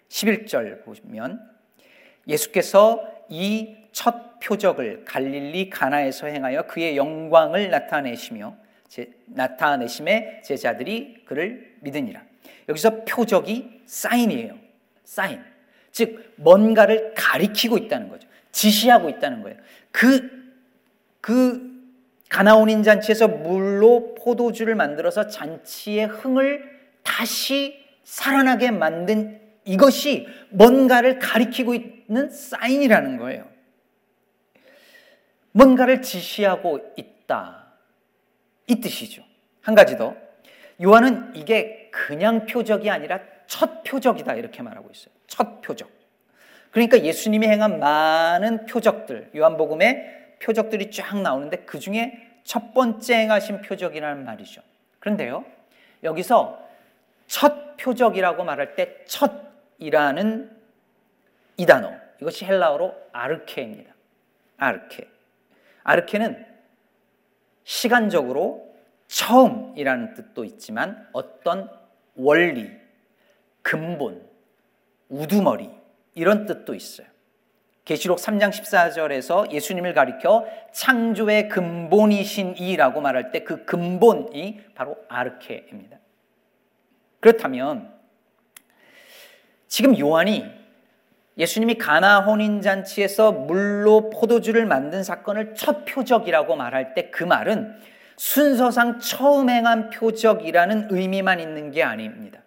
11절 0.09 0.85
보면 0.85 1.41
예수께서 2.27 3.01
이 3.29 3.87
첫 3.97 4.39
표적을 4.41 5.07
갈릴리 5.07 5.71
가나에서 5.71 6.27
행하여 6.27 6.67
그의 6.67 6.99
영광을 6.99 7.71
나타내시며 7.71 8.55
제, 8.89 9.11
나타내심에 9.25 10.43
제자들이 10.45 11.23
그를 11.25 11.77
믿으니라. 11.81 12.23
여기서 12.69 13.05
표적이 13.07 13.81
사인이에요. 13.87 14.55
사인. 15.03 15.43
즉 15.93 16.35
뭔가를 16.37 17.15
가리키고 17.17 17.79
있다는 17.79 18.11
거죠. 18.11 18.29
지시하고 18.53 19.09
있다는 19.09 19.43
거예요. 19.43 19.57
그, 19.93 20.53
그 21.23 21.83
가나온인 22.29 22.83
잔치에서 22.83 23.29
물로 23.29 24.15
포도주를 24.15 24.75
만들어서 24.75 25.29
잔치의 25.29 26.09
흥을 26.09 26.69
다시 27.03 27.83
살아나게 28.05 28.73
만든 28.73 29.41
이것이 29.67 30.29
뭔가를 30.51 31.19
가리키고 31.19 31.75
있는 31.75 32.31
사인이라는 32.31 33.19
거예요. 33.19 33.47
뭔가를 35.53 36.03
지시하고 36.03 36.95
있다. 36.97 37.67
이 38.69 38.81
뜻이죠. 38.81 39.23
한 39.63 39.75
가지 39.75 39.97
더. 39.97 40.17
요한은 40.83 41.33
이게 41.35 41.91
그냥 41.91 42.47
표적이 42.47 42.91
아니라 42.91 43.21
첫 43.47 43.83
표적이다. 43.83 44.35
이렇게 44.35 44.63
말하고 44.63 44.89
있어요. 44.93 45.13
첫 45.27 45.61
표적. 45.63 45.91
그러니까 46.71 47.01
예수님이 47.03 47.49
행한 47.49 47.79
많은 47.81 48.67
표적들, 48.67 49.31
요한복음에 49.35 50.37
표적들이 50.43 50.91
쫙 50.91 51.21
나오는데 51.23 51.59
그 51.59 51.79
중에 51.79 52.21
첫 52.45 52.75
번째 52.75 53.15
행하신 53.15 53.63
표적이라는 53.63 54.25
말이죠. 54.25 54.61
그런데요, 55.01 55.45
여기서 56.05 56.63
첫 57.27 57.77
표적이라고 57.79 58.45
말할 58.45 58.77
때 58.77 59.05
첫 59.07 59.47
이라는 59.79 60.51
이 61.57 61.67
단어, 61.67 61.93
이것이 62.21 62.45
헬라어로 62.45 62.95
아르케입니다. 63.13 63.95
아르케. 64.57 65.09
아르케는 65.85 66.45
시간적으로 67.65 68.75
처음이라는 69.09 70.15
뜻도 70.15 70.45
있지만 70.45 71.09
어떤 71.13 71.71
원리, 72.15 72.71
근본, 73.63 74.27
우두머리, 75.09 75.71
이런 76.15 76.47
뜻도 76.47 76.75
있어요. 76.75 77.07
계시록 77.85 78.19
3장 78.19 78.51
14절에서 78.51 79.53
예수님을 79.53 79.95
가리켜 79.95 80.45
창조의 80.73 81.49
근본이신 81.49 82.57
이라고 82.57 83.01
말할 83.01 83.31
때 83.31 83.45
그 83.45 83.65
근본이 83.65 84.61
바로 84.75 84.97
아르케입니다. 85.09 85.99
그렇다면 87.21 87.96
지금 89.69 89.99
요한이 89.99 90.45
예수님이 91.39 91.77
가나 91.77 92.21
혼인 92.21 92.63
잔치에서 92.63 93.33
물로 93.33 94.11
포도주를 94.11 94.65
만든 94.67 95.03
사건을 95.03 95.55
첫 95.55 95.85
표적이라고 95.85 96.57
말할 96.57 96.95
때 96.95 97.11
그 97.11 97.25
말은 97.25 97.77
순서상 98.17 98.99
처음 98.99 99.51
행한 99.51 99.91
표적이라는 99.91 100.89
의미만 100.91 101.39
있는 101.41 101.71
게 101.71 101.83
아닙니다. 101.83 102.41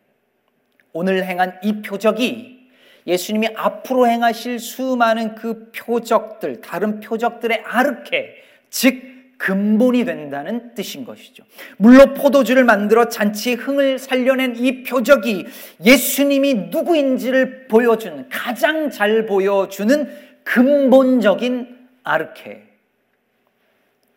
오늘 0.94 1.24
행한 1.24 1.60
이 1.64 1.82
표적이 1.82 2.70
예수님이 3.06 3.50
앞으로 3.56 4.08
행하실 4.08 4.60
수많은 4.60 5.36
그 5.36 5.72
표적들, 5.72 6.62
다른 6.62 7.00
표적들의 7.00 7.64
아르케, 7.66 8.36
즉 8.70 8.96
근본이 9.40 10.04
된다는 10.04 10.76
뜻인 10.76 11.06
것이죠. 11.06 11.46
물로 11.78 12.14
포도주를 12.14 12.66
만들어 12.66 13.08
잔치의 13.08 13.56
흥을 13.56 13.98
살려낸 13.98 14.58
이 14.58 14.84
표적이 14.84 15.48
예수님이 15.84 16.54
누구인지를 16.70 17.68
보여주는 17.70 18.28
가장 18.28 18.90
잘 18.90 19.26
보여주는 19.26 20.30
근본적인 20.44 21.88
아르케 22.04 22.68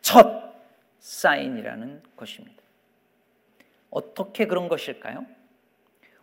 첫 0.00 0.54
사인이라는 0.98 2.02
것입니다. 2.16 2.60
어떻게 3.90 4.46
그런 4.48 4.68
것일까요? 4.68 5.24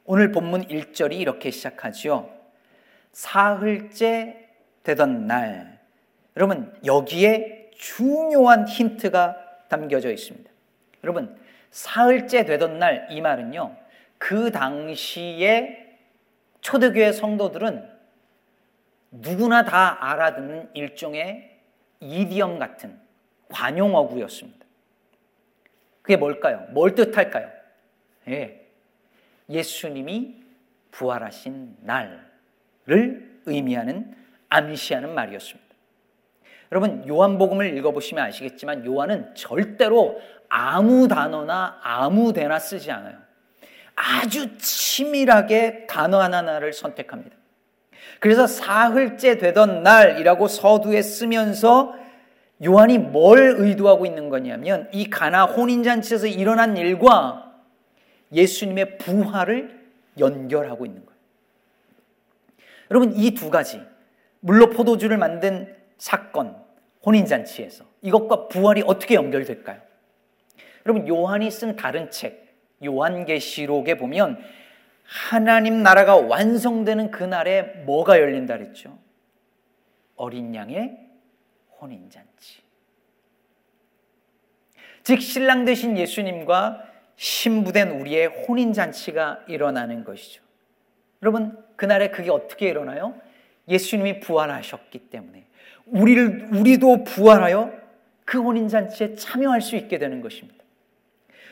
오늘 0.03 0.33
본문 0.33 0.67
1절이 0.67 1.13
이렇게 1.13 1.51
시작하지요. 1.51 2.29
사흘째 3.13 4.49
되던 4.83 5.25
날. 5.25 5.79
여러분, 6.35 6.73
여기에 6.83 7.58
중요한 7.79 8.67
힌트가 8.67 9.37
담겨져 9.69 10.11
있습니다. 10.11 10.51
여러분, 11.03 11.35
사흘째 11.71 12.43
되던 12.43 12.77
날 12.77 13.07
이 13.09 13.21
말은요, 13.21 13.73
그 14.17 14.51
당시에 14.51 15.97
초대교회 16.59 17.13
성도들은 17.13 17.89
누구나 19.11 19.63
다 19.63 19.97
알아듣는 20.11 20.71
일종의 20.73 21.57
이디엄 22.01 22.59
같은 22.59 22.99
관용어구였습니다. 23.49 24.65
그게 26.01 26.17
뭘까요? 26.17 26.67
뭘 26.71 26.93
뜻할까요? 26.95 27.49
예. 28.27 28.67
예수님이 29.49 30.43
부활하신 30.91 31.77
날. 31.81 32.27
를 32.85 33.39
의미하는 33.45 34.15
암시하는 34.49 35.13
말이었습니다. 35.13 35.68
여러분 36.71 37.07
요한복음을 37.07 37.75
읽어보시면 37.77 38.23
아시겠지만 38.25 38.85
요한은 38.85 39.33
절대로 39.35 40.21
아무 40.49 41.07
단어나 41.07 41.79
아무 41.81 42.33
데나 42.33 42.59
쓰지 42.59 42.91
않아요. 42.91 43.17
아주 43.95 44.57
치밀하게 44.57 45.87
단어 45.87 46.21
하나하나를 46.21 46.73
선택합니다. 46.73 47.35
그래서 48.19 48.47
사흘째 48.47 49.37
되던 49.37 49.83
날이라고 49.83 50.47
서두에 50.47 51.01
쓰면서 51.01 51.95
요한이 52.63 52.97
뭘 52.97 53.55
의도하고 53.57 54.05
있는 54.05 54.29
거냐면 54.29 54.89
이 54.91 55.09
가나 55.09 55.45
혼인잔치에서 55.45 56.27
일어난 56.27 56.77
일과 56.77 57.53
예수님의 58.33 58.97
부활을 58.97 59.79
연결하고 60.19 60.85
있는 60.85 61.05
거예요. 61.05 61.19
여러분 62.91 63.13
이 63.15 63.31
두 63.31 63.49
가지 63.49 63.81
물로 64.41 64.69
포도주를 64.69 65.17
만든 65.17 65.75
사건 65.99 66.55
혼인잔치에서 67.05 67.85
이것과 68.01 68.47
부활이 68.47 68.83
어떻게 68.87 69.15
연결될까요? 69.15 69.79
여러분 70.85 71.07
요한이 71.07 71.51
쓴 71.51 71.75
다른 71.75 72.09
책 72.09 72.55
요한계시록에 72.83 73.97
보면 73.97 74.41
하나님 75.03 75.83
나라가 75.83 76.15
완성되는 76.15 77.11
그날에 77.11 77.61
뭐가 77.85 78.19
열린다 78.19 78.57
그랬죠? 78.57 78.97
어린 80.15 80.55
양의 80.55 80.97
혼인잔치. 81.79 82.61
즉 85.03 85.21
신랑 85.21 85.65
되신 85.65 85.97
예수님과 85.97 86.85
신부된 87.15 87.99
우리의 87.99 88.27
혼인잔치가 88.27 89.43
일어나는 89.47 90.03
것이죠. 90.03 90.41
여러분 91.21 91.57
그날에 91.75 92.11
그게 92.11 92.29
어떻게 92.29 92.69
일어나요? 92.69 93.19
예수님이 93.67 94.19
부활하셨기 94.19 95.09
때문에 95.09 95.48
우리를 95.85 96.49
우리도 96.53 97.03
부활하여 97.03 97.71
그 98.25 98.41
혼인 98.41 98.67
잔치에 98.67 99.15
참여할 99.15 99.61
수 99.61 99.75
있게 99.75 99.97
되는 99.97 100.21
것입니다. 100.21 100.63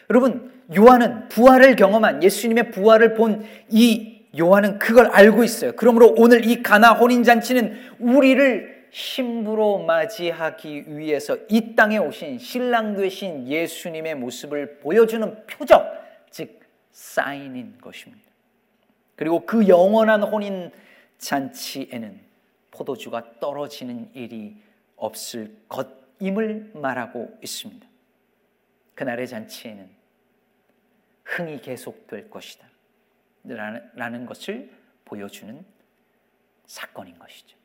여러분 0.09 0.51
요한은 0.75 1.27
부활을 1.29 1.75
경험한 1.75 2.23
예수님의 2.23 2.71
부활을 2.71 3.13
본 3.13 3.45
이 3.69 4.17
요한은 4.37 4.79
그걸 4.79 5.07
알고 5.07 5.43
있어요. 5.43 5.71
그러므로 5.75 6.13
오늘 6.17 6.45
이 6.45 6.61
가나 6.61 6.93
혼인 6.93 7.23
잔치는 7.23 7.75
우리를 7.99 8.87
신부로 8.91 9.79
맞이하기 9.79 10.97
위해서 10.97 11.37
이 11.49 11.75
땅에 11.75 11.97
오신 11.97 12.39
신랑 12.39 12.95
되신 12.95 13.47
예수님의 13.47 14.15
모습을 14.15 14.79
보여주는 14.79 15.45
표적, 15.45 15.85
즉 16.29 16.59
사인인 16.91 17.75
것입니다. 17.81 18.23
그리고 19.15 19.45
그 19.45 19.67
영원한 19.67 20.23
혼인 20.23 20.71
잔치에는 21.17 22.19
포도주가 22.77 23.39
떨어지는 23.39 24.11
일이 24.13 24.61
없을 24.95 25.55
것임을 25.67 26.71
말하고 26.75 27.37
있습니다. 27.41 27.87
그날의 28.95 29.27
잔치에는 29.27 29.89
흥이 31.23 31.61
계속될 31.61 32.29
것이다. 32.29 32.67
라는 33.43 34.25
것을 34.25 34.69
보여주는 35.05 35.63
사건인 36.65 37.17
것이죠. 37.17 37.57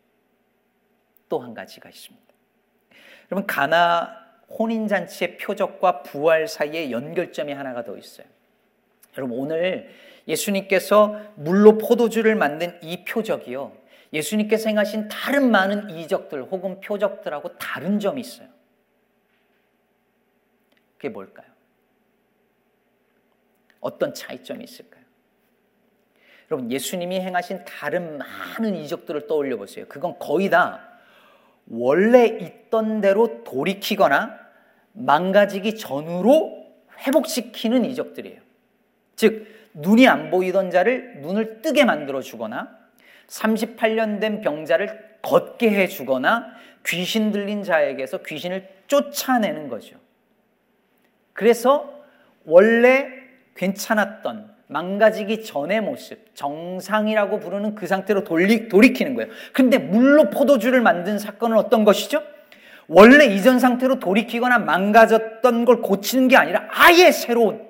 또 1.29 1.41
한 1.41 1.55
가지가 1.55 1.89
있습니다. 1.89 2.27
여러분, 3.31 3.47
가나 3.47 4.23
혼인잔치의 4.59 5.39
표적과 5.39 6.03
부활 6.03 6.47
사이에 6.47 6.91
연결점이 6.91 7.53
하나가 7.53 7.83
더 7.85 7.97
있어요. 7.97 8.27
여러분, 9.17 9.39
오늘 9.39 9.91
예수님께서 10.29 11.19
물로 11.37 11.79
포도주를 11.79 12.37
만든 12.37 12.79
이 12.83 13.05
표적이요. 13.05 13.82
예수님께서 14.13 14.69
행하신 14.69 15.09
다른 15.09 15.51
많은 15.51 15.91
이적들 15.91 16.43
혹은 16.45 16.81
표적들하고 16.81 17.57
다른 17.57 17.99
점이 17.99 18.21
있어요. 18.21 18.49
그게 20.97 21.09
뭘까요? 21.09 21.47
어떤 23.81 24.15
차이점이 24.15 24.63
있을까요? 24.65 25.03
여러분, 26.51 26.71
예수님이 26.71 27.21
행하신 27.21 27.65
다른 27.65 28.19
많은 28.19 28.75
이적들을 28.77 29.27
떠올려 29.27 29.57
보세요. 29.57 29.87
그건 29.89 30.19
거의 30.19 30.51
다 30.51 30.89
원래 31.67 32.27
있던 32.27 33.01
대로 33.01 33.43
돌이키거나 33.45 34.39
망가지기 34.93 35.77
전으로 35.77 36.71
회복시키는 36.99 37.87
이적들이에요. 37.87 38.41
즉, 39.17 39.47
눈이 39.75 40.07
안 40.07 40.31
보이던 40.31 40.71
자를 40.71 41.23
눈을 41.23 41.63
뜨게 41.63 41.85
만들어 41.87 42.21
주거나 42.21 42.82
38년 43.29 44.21
된 44.21 44.41
병자를 44.41 45.19
걷게 45.23 45.71
해 45.71 45.87
주거나 45.87 46.47
귀신 46.87 47.33
들린 47.33 47.63
자에게서 47.63 48.19
귀신을 48.19 48.69
쫓아내는 48.87 49.69
거죠. 49.69 49.97
그래서 51.33 52.03
원래 52.45 53.07
괜찮았던 53.55 54.53
망가지기 54.67 55.45
전의 55.45 55.83
모습, 55.83 56.35
정상이라고 56.35 57.41
부르는 57.41 57.75
그 57.75 57.87
상태로 57.87 58.25
돌리, 58.25 58.69
돌이키는 58.69 59.15
거예요. 59.15 59.31
근데 59.53 59.79
물로 59.79 60.31
포도주를 60.31 60.81
만든 60.81 61.19
사건은 61.19 61.57
어떤 61.57 61.85
것이죠? 61.85 62.23
원래 62.89 63.27
이전 63.27 63.59
상태로 63.59 64.01
돌이키거나 64.01 64.59
망가졌던 64.59 65.65
걸 65.65 65.83
고치는 65.83 66.29
게 66.29 66.37
아니라 66.37 66.67
아예 66.71 67.13
새로운, 67.13 67.69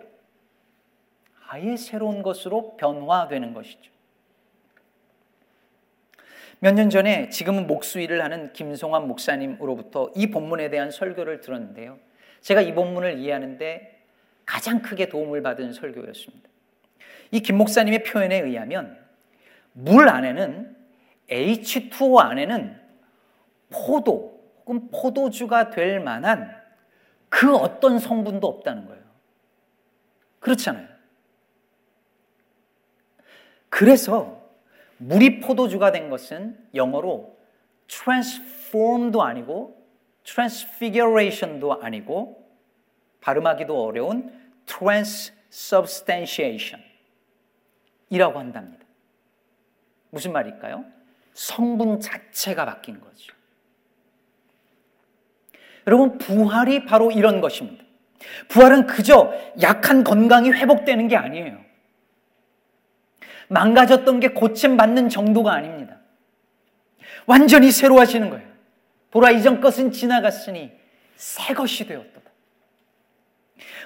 아예 1.48 1.76
새로운 1.76 2.22
것으로 2.22 2.76
변화되는 2.76 3.52
것이죠. 3.52 3.90
몇 6.62 6.74
년 6.76 6.90
전에 6.90 7.28
지금은 7.28 7.66
목수일을 7.66 8.22
하는 8.22 8.52
김송환 8.52 9.08
목사님으로부터 9.08 10.12
이 10.14 10.28
본문에 10.30 10.70
대한 10.70 10.92
설교를 10.92 11.40
들었는데요. 11.40 11.98
제가 12.40 12.60
이 12.60 12.72
본문을 12.72 13.18
이해하는데 13.18 14.04
가장 14.46 14.80
크게 14.80 15.08
도움을 15.08 15.42
받은 15.42 15.72
설교였습니다. 15.72 16.48
이 17.32 17.40
김 17.40 17.56
목사님의 17.56 18.04
표현에 18.04 18.38
의하면 18.38 18.96
물 19.72 20.08
안에는 20.08 20.76
H2O 21.28 22.18
안에는 22.18 22.80
포도 23.70 24.40
혹은 24.60 24.88
포도주가 24.92 25.70
될 25.70 25.98
만한 25.98 26.54
그 27.28 27.56
어떤 27.56 27.98
성분도 27.98 28.46
없다는 28.46 28.86
거예요. 28.86 29.02
그렇잖아요. 30.38 30.86
그래서 33.68 34.41
물이 35.02 35.40
포도주가 35.40 35.90
된 35.90 36.10
것은 36.10 36.56
영어로 36.74 37.34
transform도 37.88 39.22
아니고 39.22 39.82
transfiguration도 40.24 41.82
아니고 41.82 42.46
발음하기도 43.20 43.84
어려운 43.84 44.32
transubstantiation 44.66 46.84
이라고 48.10 48.38
한답니다. 48.38 48.84
무슨 50.10 50.32
말일까요? 50.32 50.84
성분 51.32 52.00
자체가 52.00 52.66
바뀐 52.66 53.00
거죠. 53.00 53.34
여러분, 55.86 56.18
부활이 56.18 56.84
바로 56.84 57.10
이런 57.10 57.40
것입니다. 57.40 57.82
부활은 58.48 58.86
그저 58.86 59.32
약한 59.62 60.04
건강이 60.04 60.50
회복되는 60.50 61.08
게 61.08 61.16
아니에요. 61.16 61.71
망가졌던 63.52 64.20
게 64.20 64.28
고침받는 64.28 65.08
정도가 65.08 65.52
아닙니다. 65.52 65.98
완전히 67.26 67.70
새로 67.70 68.00
하시는 68.00 68.30
거예요. 68.30 68.46
보라 69.10 69.30
이전 69.30 69.60
것은 69.60 69.92
지나갔으니 69.92 70.70
새 71.16 71.54
것이 71.54 71.86
되었도다. 71.86 72.22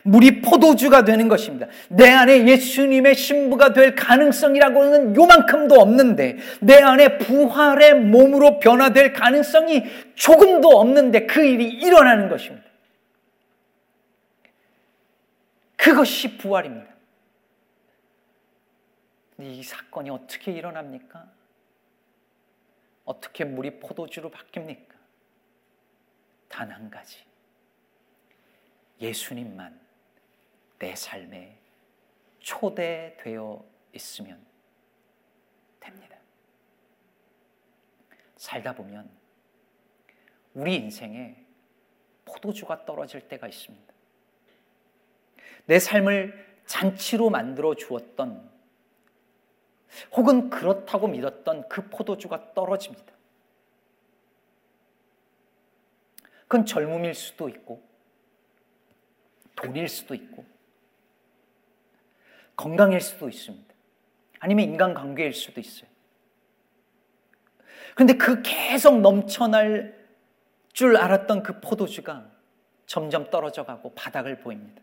물이 0.05 0.41
포도주가 0.41 1.05
되는 1.05 1.27
것입니다. 1.29 1.67
내 1.89 2.09
안에 2.11 2.47
예수님의 2.47 3.17
신부가 3.17 3.73
될 3.73 3.97
가능성이라고는 3.97 5.17
요만큼도 5.17 5.75
없는데 5.75 6.37
내 6.61 6.77
안에 6.77 7.19
부활의 7.19 7.95
몸으로 7.95 8.61
변화될 8.61 9.13
가능성이 9.13 9.83
조금도 10.15 10.69
없는데 10.69 11.27
그 11.27 11.45
일이 11.45 11.69
일어나는 11.69 12.29
것입니다. 12.29 12.65
그것이 15.77 16.39
부활입니다. 16.39 16.86
이 19.39 19.63
사건이 19.63 20.11
어떻게 20.11 20.53
일어납니까? 20.53 21.31
어떻게 23.05 23.45
물이 23.45 23.79
포도주로 23.81 24.31
바뀝니까? 24.31 24.95
단 26.49 26.71
한 26.71 26.91
가지. 26.91 27.25
예수님만 29.01 29.79
내 30.79 30.95
삶에 30.95 31.59
초대되어 32.41 33.65
있으면 33.93 34.45
됩니다. 35.81 36.17
살다 38.37 38.75
보면 38.75 39.11
우리 40.55 40.77
인생에 40.77 41.45
포도주가 42.25 42.85
떨어질 42.87 43.29
때가 43.29 43.49
있습니다. 43.49 43.93
내 45.67 45.79
삶을 45.79 46.63
잔치로 46.65 47.29
만들어 47.29 47.75
주었던 47.75 48.51
혹은 50.13 50.51
그렇다고 50.51 51.09
믿었던 51.09 51.69
그 51.69 51.89
포도주가 51.89 52.53
떨어집니다. 52.55 53.15
그건 56.43 56.65
젊음일 56.65 57.15
수도 57.15 57.49
있고, 57.49 57.83
돈일 59.57 59.89
수도 59.89 60.15
있고, 60.15 60.45
건강일 62.57 63.01
수도 63.01 63.29
있습니다. 63.29 63.75
아니면 64.39 64.65
인간관계일 64.65 65.33
수도 65.33 65.61
있어요. 65.61 65.89
그런데 67.95 68.15
그 68.15 68.43
계속 68.43 69.01
넘쳐날 69.01 70.07
줄 70.73 70.97
알았던 70.97 71.43
그 71.43 71.61
포도주가 71.61 72.31
점점 72.85 73.31
떨어져 73.31 73.65
가고 73.65 73.95
바닥을 73.95 74.41
보입니다. 74.41 74.83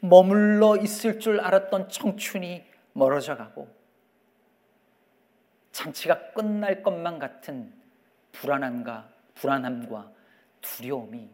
머물러 0.00 0.76
있을 0.76 1.20
줄 1.20 1.40
알았던 1.40 1.88
청춘이 1.88 2.64
멀어져 2.92 3.36
가고 3.36 3.68
잔치가 5.72 6.32
끝날 6.32 6.82
것만 6.82 7.18
같은 7.18 7.72
불안함과 8.32 9.10
불안함과 9.34 10.12
두려움이 10.60 11.30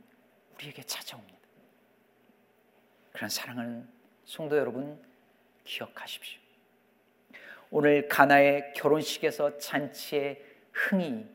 우리에게 0.55 0.83
찾아옵니다. 0.83 1.39
그런 3.13 3.29
사랑하는 3.29 3.89
성도 4.25 4.57
여러분 4.57 5.03
기억하십시오. 5.65 6.41
오늘 7.71 8.09
가나의 8.09 8.73
결혼식에서 8.75 9.59
잔치의 9.59 10.43
흥이 10.73 11.27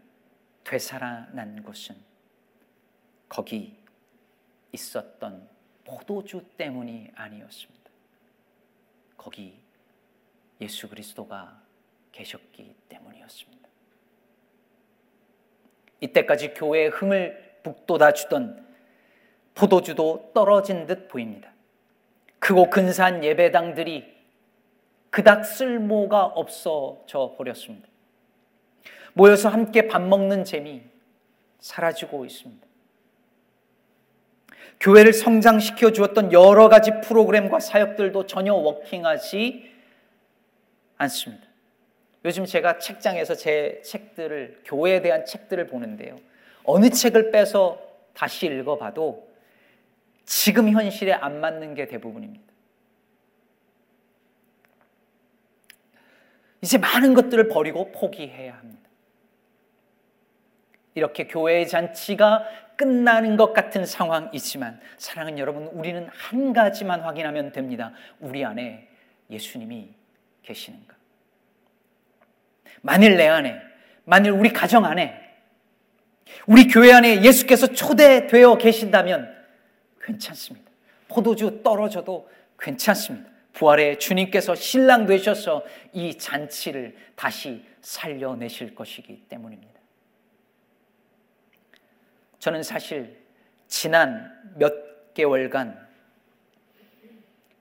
되살아난 0.63 1.61
곳은 1.63 1.95
거기 3.29 3.77
있었던 4.71 5.49
포도주 5.83 6.43
때문이 6.57 7.11
아니었습니다. 7.13 7.91
거기 9.17 9.61
예수 10.61 10.89
그리스도가 10.89 11.61
계셨기 12.13 12.75
때문이었습니다. 12.87 13.69
이때까지 15.99 16.53
교회의 16.53 16.89
흥을 16.89 17.59
북돋아 17.63 18.13
주던 18.13 18.65
포도주도 19.55 20.31
떨어진 20.33 20.85
듯 20.85 21.07
보입니다. 21.07 21.51
크고 22.39 22.69
근사한 22.69 23.23
예배당들이 23.23 24.13
그닥 25.09 25.45
쓸모가 25.45 26.25
없어져 26.25 27.35
버렸습니다. 27.37 27.87
모여서 29.13 29.49
함께 29.49 29.87
밥 29.87 30.01
먹는 30.01 30.43
재미 30.43 30.81
사라지고 31.59 32.25
있습니다. 32.25 32.67
교회를 34.79 35.13
성장시켜 35.13 35.91
주었던 35.91 36.33
여러 36.33 36.67
가지 36.67 36.91
프로그램과 37.01 37.59
사역들도 37.59 38.25
전혀 38.25 38.53
워킹하지 38.53 39.71
않습니다. 40.97 41.52
요즘 42.25 42.45
제가 42.45 42.77
책장에서 42.77 43.35
제 43.35 43.81
책들을, 43.83 44.61
교회에 44.65 45.01
대한 45.01 45.25
책들을 45.25 45.67
보는데요. 45.67 46.17
어느 46.63 46.89
책을 46.89 47.31
빼서 47.31 47.81
다시 48.13 48.45
읽어봐도 48.45 49.29
지금 50.25 50.69
현실에 50.69 51.11
안 51.13 51.41
맞는 51.41 51.75
게 51.75 51.87
대부분입니다. 51.87 52.53
이제 56.61 56.77
많은 56.77 57.13
것들을 57.13 57.49
버리고 57.49 57.91
포기해야 57.91 58.57
합니다. 58.57 58.89
이렇게 60.95 61.27
교회의 61.27 61.67
잔치가 61.67 62.47
끝나는 62.77 63.35
것 63.35 63.51
같은 63.51 63.85
상황이지만 63.85 64.79
사랑하는 64.97 65.39
여러분 65.39 65.67
우리는 65.67 66.07
한 66.07 66.53
가지만 66.53 67.01
확인하면 67.01 67.51
됩니다. 67.51 67.91
우리 68.19 68.45
안에 68.45 68.87
예수님이 69.29 69.93
계시는가? 70.43 71.02
만일 72.81 73.17
내 73.17 73.27
안에, 73.27 73.55
만일 74.05 74.31
우리 74.31 74.51
가정 74.51 74.85
안에, 74.85 75.19
우리 76.47 76.67
교회 76.67 76.91
안에 76.91 77.23
예수께서 77.23 77.67
초대되어 77.67 78.57
계신다면 78.57 79.33
괜찮습니다. 80.01 80.71
포도주 81.07 81.61
떨어져도 81.63 82.29
괜찮습니다. 82.59 83.29
부활의 83.53 83.99
주님께서 83.99 84.55
신랑 84.55 85.05
되셔서 85.05 85.63
이 85.93 86.17
잔치를 86.17 86.95
다시 87.15 87.63
살려내실 87.81 88.73
것이기 88.73 89.25
때문입니다. 89.29 89.79
저는 92.39 92.63
사실 92.63 93.21
지난 93.67 94.31
몇 94.57 95.13
개월간 95.13 95.87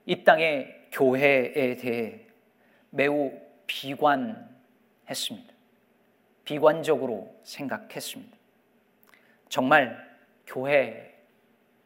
이 0.05 0.23
땅의 0.23 0.87
교회에 0.91 1.77
대해 1.77 2.21
매우 2.89 3.31
비관 3.65 4.52
했습니다. 5.09 5.53
비관적으로 6.45 7.39
생각했습니다. 7.43 8.37
정말 9.49 10.17
교회 10.45 11.23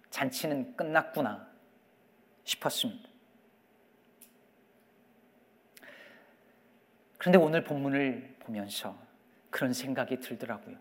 잔치는 0.10 0.75
끝났구나 0.75 1.47
싶었습니다. 2.43 3.08
그런데 7.17 7.38
오늘 7.38 7.63
본문을 7.63 8.36
보면서 8.39 8.97
그런 9.49 9.73
생각이 9.73 10.19
들더라고요. 10.19 10.77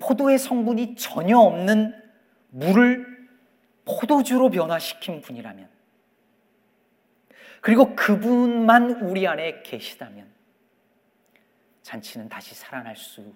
포도의 0.00 0.38
성분이 0.38 0.96
전혀 0.96 1.38
없는 1.38 1.94
물을 2.50 3.28
포도주로 3.84 4.50
변화시킨 4.50 5.20
분이라면, 5.20 5.68
그리고 7.60 7.94
그분만 7.96 9.02
우리 9.02 9.26
안에 9.26 9.62
계시다면, 9.62 10.35
잔치는 11.86 12.28
다시 12.28 12.52
살아날 12.52 12.96
수 12.96 13.32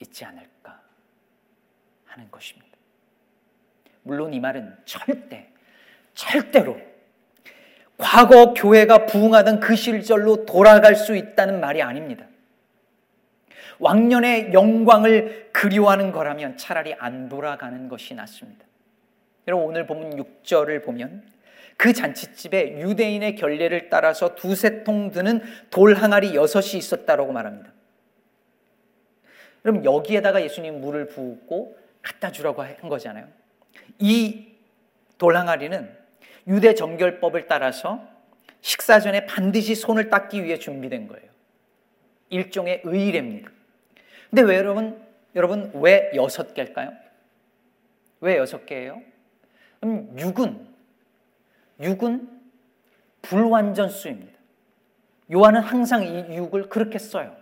있지 0.00 0.24
않을까 0.24 0.80
하는 2.06 2.30
것입니다. 2.30 2.74
물론 4.04 4.32
이 4.32 4.40
말은 4.40 4.74
절대, 4.86 5.52
절대로 6.14 6.80
과거 7.98 8.54
교회가 8.54 9.04
부흥하던 9.04 9.60
그 9.60 9.76
시절로 9.76 10.46
돌아갈 10.46 10.96
수 10.96 11.14
있다는 11.14 11.60
말이 11.60 11.82
아닙니다. 11.82 12.24
왕년의 13.80 14.54
영광을 14.54 15.50
그리워하는 15.52 16.12
거라면 16.12 16.56
차라리 16.56 16.94
안 16.94 17.28
돌아가는 17.28 17.86
것이 17.88 18.14
낫습니다. 18.14 18.64
여러분 19.46 19.66
오늘 19.66 19.86
보면 19.86 20.16
6절을 20.16 20.86
보면 20.86 21.22
그 21.76 21.92
잔치집에 21.92 22.80
유대인의 22.80 23.36
결례를 23.36 23.90
따라서 23.90 24.34
두세 24.34 24.82
통 24.82 25.10
드는 25.10 25.42
돌 25.70 25.94
항아리 25.94 26.34
여섯이 26.34 26.78
있었다라고 26.78 27.32
말합니다. 27.32 27.72
그럼 29.62 29.84
여기에다가 29.84 30.42
예수님 30.42 30.80
물을 30.80 31.08
붓고 31.08 31.76
갖다 32.00 32.30
주라고 32.30 32.62
한 32.62 32.88
거잖아요. 32.88 33.26
이 33.98 34.52
돌항아리는 35.18 35.90
유대 36.46 36.74
정결법을 36.74 37.46
따라서 37.46 38.08
식사 38.60 39.00
전에 39.00 39.26
반드시 39.26 39.74
손을 39.74 40.08
닦기 40.08 40.44
위해 40.44 40.58
준비된 40.58 41.08
거예요. 41.08 41.26
일종의 42.30 42.82
의례입니다. 42.84 43.50
근데 44.30 44.42
왜 44.42 44.56
여러분, 44.56 45.04
여러분 45.34 45.70
왜 45.74 46.10
여섯 46.14 46.54
개일까요? 46.54 46.92
왜 48.20 48.36
여섯 48.36 48.66
개예요? 48.66 49.02
그럼 49.80 50.14
6은 50.16 50.75
6은 51.80 52.28
불완전 53.22 53.88
수입니다. 53.88 54.32
요한은 55.32 55.60
항상 55.60 56.02
이 56.04 56.38
6을 56.38 56.68
그렇게 56.68 56.98
써요. 56.98 57.34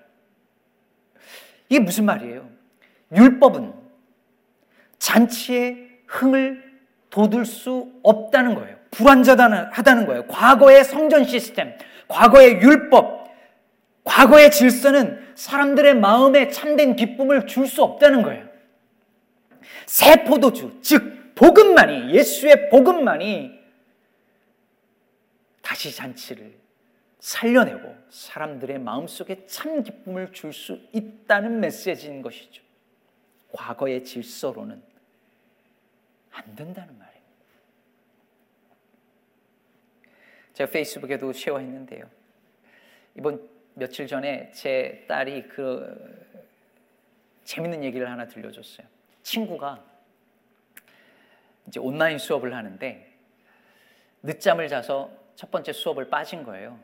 이게 1.68 1.80
무슨 1.80 2.04
말이에요? 2.06 2.48
율법은 3.14 3.72
잔치의 4.98 5.88
흥을 6.06 6.62
돋을 7.10 7.44
수 7.44 7.92
없다는 8.02 8.54
거예요. 8.54 8.76
불완전하다는 8.90 10.06
거예요. 10.06 10.26
과거의 10.26 10.84
성전 10.84 11.24
시스템, 11.24 11.76
과거의 12.08 12.60
율법, 12.60 13.24
과거의 14.04 14.50
질서는 14.50 15.24
사람들의 15.34 15.94
마음에 15.96 16.48
참된 16.48 16.96
기쁨을 16.96 17.46
줄 17.46 17.66
수 17.66 17.82
없다는 17.82 18.22
거예요. 18.22 18.46
새 19.86 20.24
포도주, 20.24 20.78
즉 20.82 21.34
복음만이 21.34 22.14
예수의 22.14 22.68
복음만이 22.70 23.63
다시 25.64 25.94
잔치를 25.94 26.54
살려내고 27.20 27.96
사람들의 28.10 28.78
마음속에 28.80 29.46
참 29.46 29.82
기쁨을 29.82 30.32
줄 30.32 30.52
수 30.52 30.78
있다는 30.92 31.58
메시지인 31.58 32.20
것이죠. 32.20 32.62
과거의 33.50 34.04
질서로는 34.04 34.82
안 36.32 36.54
된다는 36.54 36.98
말이에요. 36.98 37.24
제가 40.52 40.70
페이스북에도 40.70 41.32
쉐어했는데요. 41.32 42.10
이번 43.16 43.48
며칠 43.72 44.06
전에 44.06 44.50
제 44.52 45.06
딸이 45.08 45.48
그 45.48 46.44
재밌는 47.44 47.82
얘기를 47.84 48.10
하나 48.10 48.26
들려줬어요. 48.26 48.86
친구가 49.22 49.82
이제 51.68 51.80
온라인 51.80 52.18
수업을 52.18 52.54
하는데 52.54 53.10
늦잠을 54.22 54.68
자서 54.68 55.23
첫 55.34 55.50
번째 55.50 55.72
수업을 55.72 56.08
빠진 56.08 56.42
거예요. 56.44 56.78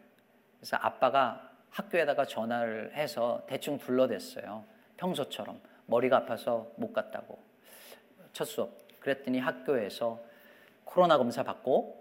그래서 0.58 0.76
아빠가 0.80 1.50
학교에다가 1.70 2.24
전화를 2.26 2.92
해서 2.94 3.42
대충 3.46 3.78
둘러댔어요. 3.78 4.64
평소처럼 4.96 5.60
머리가 5.86 6.18
아파서 6.18 6.70
못 6.76 6.92
갔다고 6.92 7.38
첫 8.32 8.44
수업. 8.44 8.70
그랬더니 9.00 9.38
학교에서 9.38 10.20
코로나 10.84 11.16
검사 11.16 11.42
받고 11.42 11.98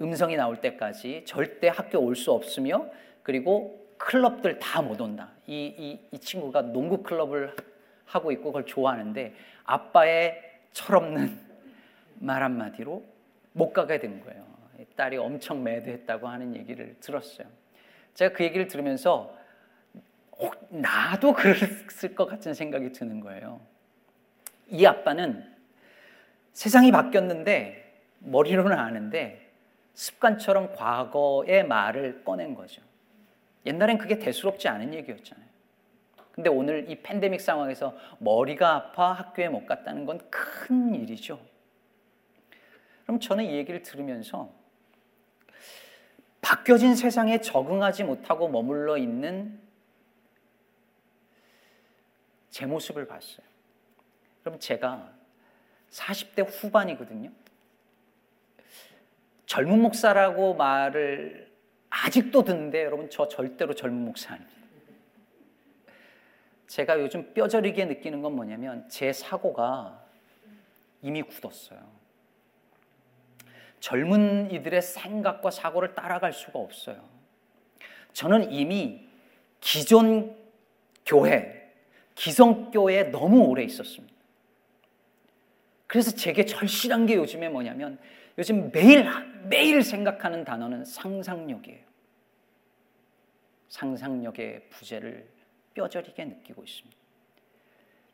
음성이 0.00 0.36
나올 0.36 0.60
때까지 0.60 1.24
절대 1.26 1.68
학교 1.68 1.98
올 2.00 2.16
수 2.16 2.32
없으며 2.32 2.86
그리고 3.22 3.78
클럽들 3.98 4.58
다 4.58 4.80
못 4.80 5.00
온다. 5.00 5.28
이, 5.46 5.66
이, 5.78 6.00
이 6.10 6.18
친구가 6.18 6.62
농구 6.62 7.02
클럽을 7.02 7.54
하고 8.06 8.32
있고 8.32 8.44
그걸 8.46 8.64
좋아하는데 8.64 9.34
아빠의 9.64 10.42
철없는 10.72 11.38
말 12.20 12.42
한마디로 12.42 13.04
못 13.52 13.72
가게 13.72 13.98
된 14.00 14.20
거예요. 14.24 14.44
딸이 14.96 15.16
엄청 15.16 15.62
매드했다고 15.62 16.28
하는 16.28 16.54
얘기를 16.56 16.96
들었어요. 17.00 17.46
제가 18.14 18.34
그 18.34 18.44
얘기를 18.44 18.66
들으면서 18.66 19.36
어, 20.32 20.50
나도 20.70 21.32
그랬을 21.34 22.14
것 22.14 22.26
같은 22.26 22.54
생각이 22.54 22.92
드는 22.92 23.20
거예요. 23.20 23.60
이 24.68 24.86
아빠는 24.86 25.54
세상이 26.52 26.90
바뀌었는데 26.92 28.02
머리로는 28.20 28.78
아는데 28.78 29.50
습관처럼 29.94 30.74
과거의 30.74 31.66
말을 31.66 32.24
꺼낸 32.24 32.54
거죠. 32.54 32.82
옛날엔 33.66 33.98
그게 33.98 34.18
대수롭지 34.18 34.68
않은 34.68 34.94
얘기였잖아요. 34.94 35.50
근데 36.32 36.48
오늘 36.48 36.90
이 36.90 37.02
팬데믹 37.02 37.40
상황에서 37.40 37.94
머리가 38.18 38.74
아파 38.74 39.12
학교에 39.12 39.48
못 39.48 39.66
갔다는 39.66 40.06
건 40.06 40.18
큰 40.70 40.94
일이죠. 40.94 41.40
그럼 43.02 43.18
저는 43.18 43.44
이 43.44 43.56
얘기를 43.56 43.82
들으면서 43.82 44.52
바뀌어진 46.40 46.94
세상에 46.94 47.40
적응하지 47.40 48.04
못하고 48.04 48.48
머물러 48.48 48.96
있는 48.96 49.60
제 52.50 52.66
모습을 52.66 53.06
봤어요. 53.06 53.46
그럼 54.42 54.58
제가 54.58 55.12
40대 55.90 56.46
후반이거든요. 56.48 57.30
젊은 59.46 59.82
목사라고 59.82 60.54
말을 60.54 61.50
아직도 61.90 62.44
듣는데 62.44 62.84
여러분 62.84 63.10
저 63.10 63.28
절대로 63.28 63.74
젊은 63.74 64.04
목사 64.04 64.34
아닙니다. 64.34 64.60
제가 66.68 67.00
요즘 67.00 67.34
뼈저리게 67.34 67.84
느끼는 67.86 68.22
건 68.22 68.36
뭐냐면 68.36 68.88
제 68.88 69.12
사고가 69.12 70.06
이미 71.02 71.22
굳었어요. 71.22 71.99
젊은 73.80 74.50
이들의 74.50 74.82
생각과 74.82 75.50
사고를 75.50 75.94
따라갈 75.94 76.32
수가 76.32 76.58
없어요. 76.58 77.02
저는 78.12 78.52
이미 78.52 79.08
기존 79.60 80.36
교회, 81.04 81.72
기성교회에 82.14 83.04
너무 83.04 83.44
오래 83.44 83.64
있었습니다. 83.64 84.14
그래서 85.86 86.12
제게 86.12 86.44
절실한 86.44 87.06
게 87.06 87.16
요즘에 87.16 87.48
뭐냐면 87.48 87.98
요즘 88.38 88.70
매일 88.70 89.06
매일 89.48 89.82
생각하는 89.82 90.44
단어는 90.44 90.84
상상력이에요. 90.84 91.80
상상력의 93.68 94.68
부재를 94.70 95.26
뼈저리게 95.74 96.24
느끼고 96.24 96.62
있습니다. 96.62 96.96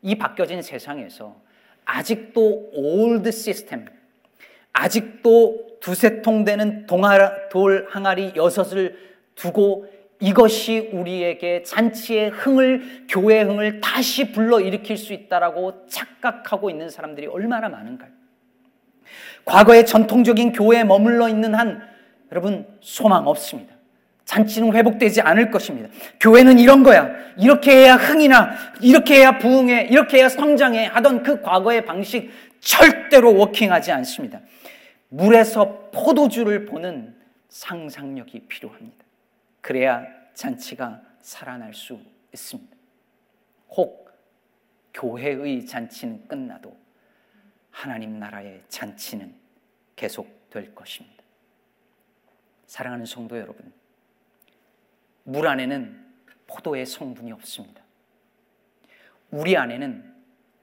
이 0.02 0.14
바뀌어진 0.14 0.62
세상에서 0.62 1.40
아직도 1.84 2.70
old 2.72 3.30
시스템, 3.30 3.86
아직도 4.76 5.78
두세 5.80 6.20
통 6.22 6.44
되는 6.44 6.86
돌 6.86 7.86
항아리 7.90 8.32
여섯을 8.36 8.96
두고 9.34 9.86
이것이 10.20 10.90
우리에게 10.92 11.62
잔치의 11.62 12.30
흥을 12.30 13.06
교회의 13.08 13.44
흥을 13.44 13.80
다시 13.80 14.32
불러 14.32 14.60
일으킬 14.60 14.96
수 14.96 15.12
있다라고 15.12 15.86
착각하고 15.88 16.70
있는 16.70 16.88
사람들이 16.88 17.26
얼마나 17.26 17.68
많은가요? 17.68 18.10
과거의 19.44 19.86
전통적인 19.86 20.52
교회에 20.52 20.84
머물러 20.84 21.28
있는 21.28 21.54
한 21.54 21.82
여러분 22.32 22.66
소망 22.80 23.26
없습니다. 23.26 23.74
잔치는 24.24 24.72
회복되지 24.72 25.20
않을 25.20 25.50
것입니다. 25.50 25.88
교회는 26.20 26.58
이런 26.58 26.82
거야. 26.82 27.08
이렇게 27.38 27.70
해야 27.70 27.94
흥이나, 27.94 28.50
이렇게 28.80 29.18
해야 29.18 29.38
부흥해, 29.38 29.88
이렇게 29.90 30.18
해야 30.18 30.28
성장해 30.28 30.86
하던 30.86 31.22
그 31.22 31.40
과거의 31.40 31.84
방식 31.84 32.30
절대로 32.66 33.36
워킹하지 33.36 33.92
않습니다. 33.92 34.40
물에서 35.08 35.88
포도주를 35.92 36.66
보는 36.66 37.16
상상력이 37.48 38.48
필요합니다. 38.48 39.04
그래야 39.60 40.04
잔치가 40.34 41.00
살아날 41.20 41.72
수 41.72 42.00
있습니다. 42.32 42.76
혹 43.70 44.10
교회의 44.92 45.64
잔치는 45.64 46.26
끝나도 46.26 46.76
하나님 47.70 48.18
나라의 48.18 48.64
잔치는 48.68 49.32
계속될 49.94 50.74
것입니다. 50.74 51.22
사랑하는 52.66 53.06
성도 53.06 53.38
여러분, 53.38 53.72
물 55.22 55.46
안에는 55.46 56.04
포도의 56.48 56.84
성분이 56.84 57.30
없습니다. 57.30 57.82
우리 59.30 59.56
안에는 59.56 60.14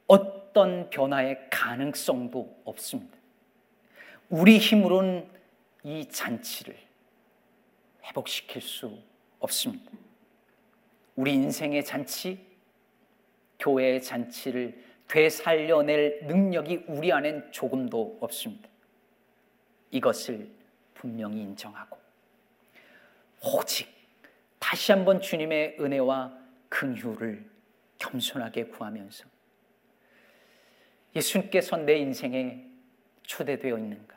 어떤 0.08 0.43
변화의 0.90 1.50
가능성도 1.50 2.62
없습니다. 2.66 3.18
우리 4.30 4.58
힘으로는 4.58 5.30
이 5.84 6.08
잔치를 6.08 6.76
회복시킬 8.04 8.62
수 8.62 8.98
없습니다. 9.40 9.92
우리 11.16 11.34
인생의 11.34 11.84
잔치, 11.86 12.40
교회의 13.60 14.02
잔치를 14.02 14.84
되살려낼 15.08 16.22
능력이 16.26 16.86
우리 16.88 17.12
안엔 17.12 17.52
조금도 17.52 18.18
없습니다. 18.22 18.68
이것을 19.92 20.50
분명히 20.94 21.42
인정하고 21.42 21.98
오직 23.44 23.88
다시 24.58 24.92
한번 24.92 25.22
주님의 25.22 25.78
은혜와 25.80 26.36
긍휼을 26.70 27.48
겸손하게 28.00 28.66
구하면서 28.66 29.33
예수님께서 31.16 31.78
내 31.78 31.98
인생에 31.98 32.66
초대되어 33.24 33.78
있는가? 33.78 34.14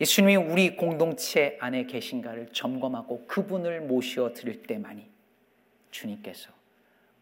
예수님이 0.00 0.36
우리 0.36 0.76
공동체 0.76 1.56
안에 1.60 1.84
계신가를 1.84 2.48
점검하고 2.52 3.26
그분을 3.26 3.82
모셔 3.82 4.32
드릴 4.32 4.62
때만이 4.62 5.08
주님께서 5.90 6.50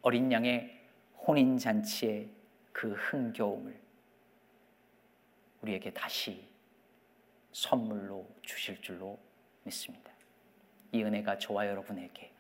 어린 0.03 0.33
양의 0.33 0.79
혼인 1.27 1.59
잔치의 1.59 2.29
그 2.73 2.93
흥겨움을 2.93 3.79
우리에게 5.63 5.91
다시 5.91 6.49
선물로 7.53 8.27
주실 8.43 8.81
줄로 8.81 9.19
믿습니다. 9.65 10.11
이 10.93 11.03
은혜가 11.03 11.39
저와 11.39 11.67
여러분에게 11.67 12.31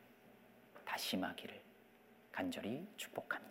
다시 0.85 1.17
임하기를 1.17 1.61
간절히 2.33 2.87
축복합니다. 2.97 3.50